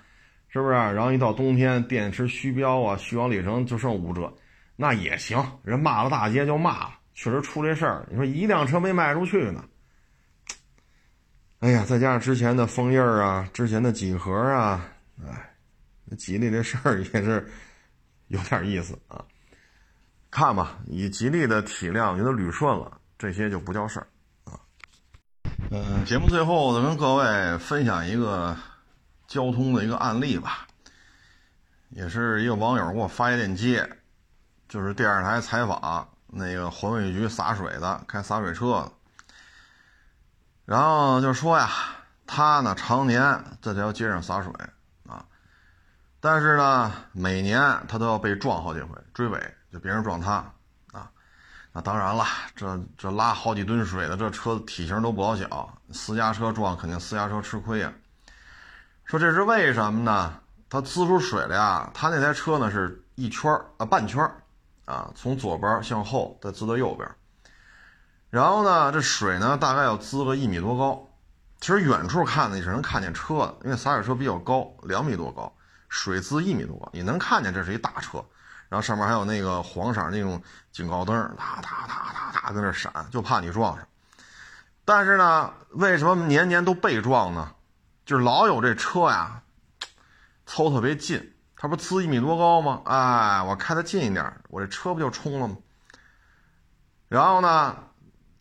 [0.48, 0.72] 是不是？
[0.72, 4.32] 然后一到冬天，电池虚标啊，续航里程就剩五折，
[4.76, 8.06] 那也行，人骂了大街就骂了，确实出这事儿。
[8.10, 9.64] 你说一辆车没卖出去呢，
[11.62, 14.84] 哎呀，再加上之前的枫叶啊，之前的几何啊，
[15.24, 15.54] 哎，
[16.18, 17.48] 吉利这事儿也是
[18.26, 19.24] 有点意思啊。
[20.28, 24.08] 看吧，以吉利的体量，觉得捋顺了，这些就不叫事儿
[24.42, 24.58] 啊。
[25.70, 28.56] 嗯，节目最后再，跟各位分享一个
[29.28, 30.66] 交通的一个案例吧，
[31.90, 33.88] 也是一个网友给我发一链接，
[34.68, 38.92] 就是电视台采访那个环卫局洒水的，开洒水车，
[40.64, 41.68] 然后就说呀，
[42.26, 43.22] 他呢常年
[43.60, 44.52] 在这条街上洒水
[45.06, 45.24] 啊，
[46.20, 50.34] 但是呢每年他都要被撞好几回，追尾就别人撞他
[50.92, 51.10] 啊。
[51.72, 57.92] 那当然了，这这拉好几吨水的这车体型都不老小，私家车撞肯定私家车吃亏呀。
[59.04, 60.34] 说这是为什么呢？
[60.70, 64.22] 他滋出水来呀，他那台车呢是一圈啊半圈
[64.86, 67.06] 啊，从左边向后再滋到右边，
[68.32, 71.06] 然后呢这水呢大概要滋个一米多高，
[71.60, 75.54] 其实远处看呢你是能看见车的，因为洒水车比较高，两米多高，
[75.90, 78.24] 水滋一米多，你能看见这是一大车。
[78.70, 83.86] 然后上面还有那个黄色那种警告灯，哒哒哒哒哒在那闪，就怕你撞上。
[84.82, 87.52] 但是呢，为什么年年都被撞呢？
[88.06, 89.42] 就是老有这车呀，
[90.46, 92.80] 凑特别近，它不呲一米多高吗？
[92.86, 95.58] 哎，我开的近一点，我这车不就冲了吗？
[97.08, 97.76] 然后呢，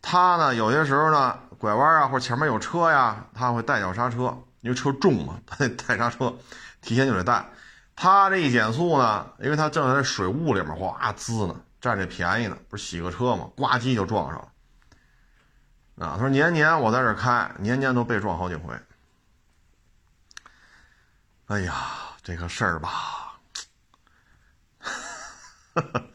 [0.02, 6.36] 他呢有些时候呢拐弯啊，或者前面有车呀，他会带脚刹车，因为车重嘛，他 得带刹车，
[6.82, 7.48] 提前就得带。
[7.94, 13.48] 他这一减速呢，因为他正在水雾里面哗滋呢，占这便宜呢，不是洗个车吗？
[13.56, 14.48] 呱唧就撞上了。
[16.04, 18.74] 啊，他说年年我在这开，年年都被撞好几回。
[21.46, 21.74] 哎呀，
[22.22, 23.38] 这个事儿吧，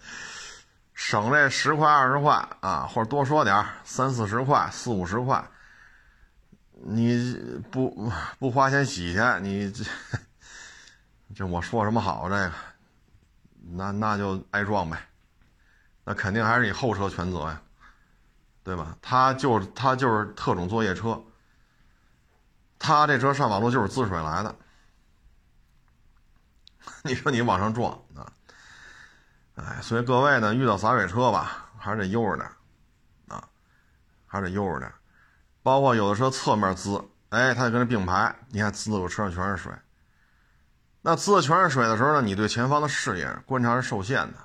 [1.09, 5.41] 省这十块二十块啊，或者多说点三四十块、四五十块，
[6.73, 7.33] 你
[7.71, 9.85] 不不花钱洗去，你这
[11.33, 12.27] 这我说什么好？
[12.27, 12.51] 这个，
[13.71, 14.99] 那那就挨撞呗，
[16.03, 17.61] 那肯定还是你后车全责呀，
[18.61, 18.97] 对吧？
[19.01, 21.23] 他就他就是特种作业车，
[22.77, 24.53] 他这车上马路就是滋水来的。
[27.03, 27.97] 你说你往上撞？
[29.57, 32.47] 哎，所以各位呢，遇到洒水车吧，还是得悠着点
[33.27, 33.43] 啊，
[34.27, 34.93] 还是得悠着点
[35.63, 39.73] 包括有的车侧面滋，哎，它就跟着并排，你看滋的我车上全是水。
[41.01, 44.37] 那滋的全是水的时候呢，你对前方的视野观察是受限的。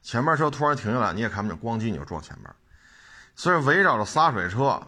[0.00, 2.50] 前面车突然停下来，你也看不见，咣叽你就撞前面。
[3.36, 4.80] 所以围绕着洒水车，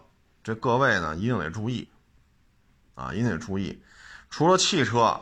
[0.43, 1.87] 这各位呢一定得注意
[2.95, 3.83] 啊，一定得注意。
[4.31, 5.21] 除了汽车。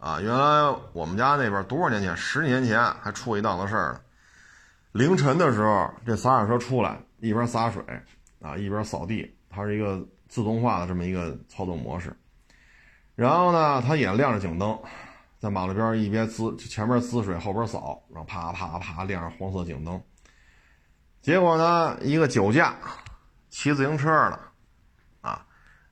[0.00, 4.00] 啊，原来我们家那边多少年前，十几年前还出过一档子事儿呢。
[4.92, 7.84] 凌晨的时候，这洒水车出来，一边洒水
[8.40, 12.16] 啊，一边扫地，它是一个自动化的这么一个操作模式。
[13.14, 14.80] 然后呢，它也亮着警灯，
[15.38, 20.02] 在马路边一边滋，前面滋水，后边扫，然后啪啪啪亮着黄色警灯。
[21.20, 22.74] 结果呢，一个酒驾
[23.50, 24.40] 骑自行车的，
[25.20, 25.44] 啊，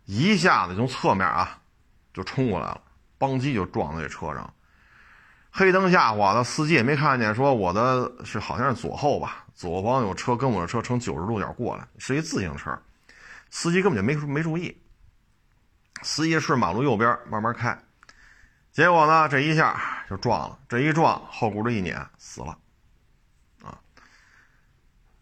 [0.07, 1.61] 一下子从侧面啊
[2.15, 2.81] 就冲过来了。
[3.19, 4.55] 邦机就撞在这车上，
[5.51, 7.35] 黑灯瞎火的，司机也没看见。
[7.35, 12.81] 说我的是好像是左后吧，左方有车跟我的车成九十度角过来，是一自行车，
[13.51, 14.81] 司机根本就没没注意。
[16.03, 17.77] 司机顺马路右边慢慢开，
[18.71, 22.57] 结果呢，这一下就撞了，这一撞后轱辘一碾死了，
[23.65, 23.77] 啊！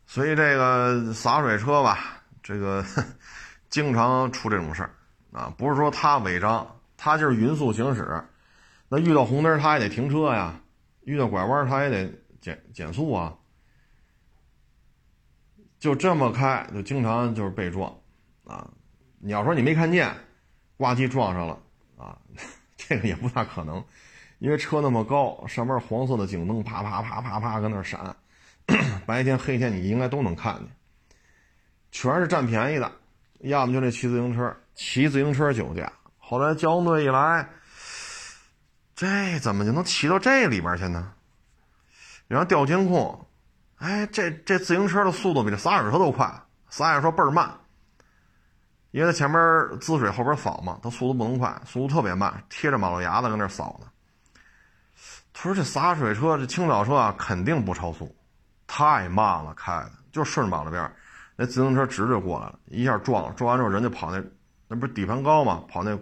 [0.07, 2.84] 所以这个洒水车吧，这个
[3.70, 4.90] 经常出这种事儿
[5.32, 6.76] 啊，不是说他违章。
[6.97, 8.24] 他就是匀速行驶，
[8.88, 10.61] 那遇到红灯他也得停车呀，
[11.03, 13.36] 遇到拐弯他也得减减速啊，
[15.78, 17.94] 就这么开就经常就是被撞，
[18.44, 18.70] 啊，
[19.18, 20.14] 你要说你没看见，
[20.76, 21.59] 呱唧撞上了
[21.97, 22.18] 啊，
[22.76, 23.84] 这个也不大可能，
[24.38, 28.16] 因为车那么高，上面黄色的警灯啪啪啪啪啪搁那闪，
[29.05, 30.68] 白天黑天你应该都能看见，
[31.90, 32.90] 全是占便宜的，
[33.40, 35.92] 要么就这骑自行车，骑自行车酒驾。
[36.29, 37.49] 后来交通队一来，
[38.97, 41.12] 这怎么就能骑到这里边去呢？
[42.27, 43.29] 然后调监控，
[43.77, 46.29] 哎，这这自行车的速度比这洒水车都快，
[46.68, 47.49] 洒水车倍儿慢，
[48.91, 49.41] 因为它前边
[49.81, 53.87] 滋水，后边扫嘛，它速度不能快，速度特别慢，贴着马路牙子搁那扫呢。
[55.33, 58.12] 他说这洒水车这清扫车啊，肯定不超速，
[58.66, 60.93] 太慢了，开的就顺着马路边
[61.37, 64.20] 那自行车直着过来了，一下撞了，撞完之后人就跑那，
[64.66, 65.62] 那不是底盘高吗？
[65.68, 65.97] 跑那。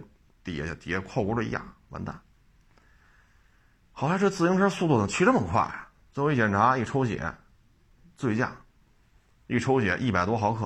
[0.45, 2.17] 底下底下后轱辘一压，完蛋。
[3.91, 5.89] 后来这自行车速度怎么骑这么快啊？
[6.13, 7.33] 最后一检查，一抽血，
[8.15, 8.55] 醉驾，
[9.47, 10.65] 一抽血一百多毫克，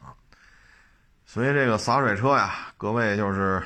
[0.00, 0.14] 啊！
[1.26, 3.62] 所以这个洒水车呀，各位就是，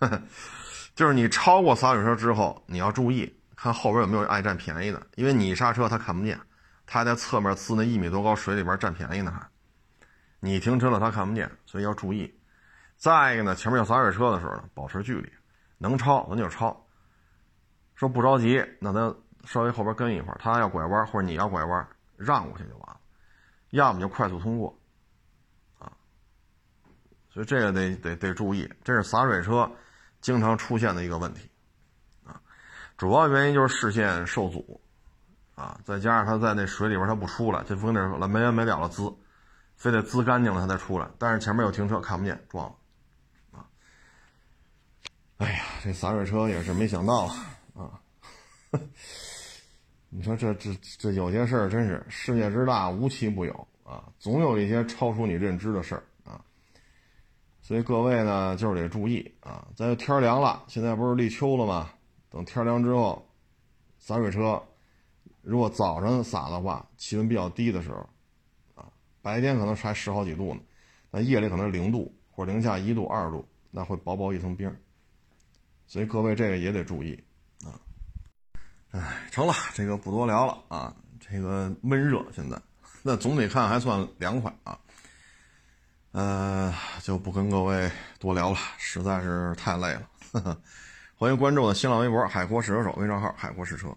[0.94, 6.40] 就是你超过洒水车之后，你要注意看后边有没有爱占便宜的，因为你刹车他看不见，
[6.86, 9.48] 他在侧面呲那一米多高水里边占便宜呢，还
[10.40, 12.32] 你停车了他看不见，所以要注意。
[13.02, 15.28] 再一个呢，前面有洒水车的时候呢，保持距离，
[15.76, 16.86] 能超咱就超。
[17.96, 19.12] 说不着急，那咱
[19.44, 23.00] 稍微后边跟一会儿，他要拐弯或者你要拐弯，让过去就完了，
[23.70, 24.78] 要么就快速通过，
[25.80, 25.90] 啊。
[27.28, 29.68] 所以这个得得得注意，这是洒水车
[30.20, 31.50] 经常出现的一个问题，
[32.24, 32.40] 啊，
[32.96, 34.80] 主要原因就是视线受阻，
[35.56, 39.12] 啊，再加上他在那水里边他不出来，这风那没完没了的滋，
[39.74, 42.76] 非得滋干净了他才出来，但是前面有停车看不见，撞了。
[45.42, 47.28] 哎呀，这洒水车也是没想到
[47.74, 48.00] 啊！
[50.08, 56.40] 你说这这这有些事儿真是世界之大无奇不有啊，总有一些超出你认知的事儿啊。
[57.60, 59.66] 所以各位呢，就是得注意啊。
[59.74, 61.90] 再天凉了，现在不是立秋了吗？
[62.30, 63.28] 等天凉之后，
[63.98, 64.62] 洒水车
[65.40, 68.08] 如果早上洒的话，气温比较低的时候
[68.76, 68.86] 啊，
[69.20, 70.60] 白天可能还十好几度呢，
[71.10, 74.72] 那夜里可能零度或者零下一度、二度，那会薄薄一层冰。
[75.92, 77.22] 所以各位这个也得注意
[77.66, 77.76] 啊！
[78.92, 80.96] 哎，成了，这个不多聊了啊。
[81.20, 82.58] 这个闷热现在，
[83.02, 84.78] 那总体看还算凉快啊。
[86.12, 90.58] 呃，就不跟各位多聊了，实在是太累了。
[91.14, 93.94] 欢迎关注我的新浪微博“海阔试车手”微账号“海阔试车”。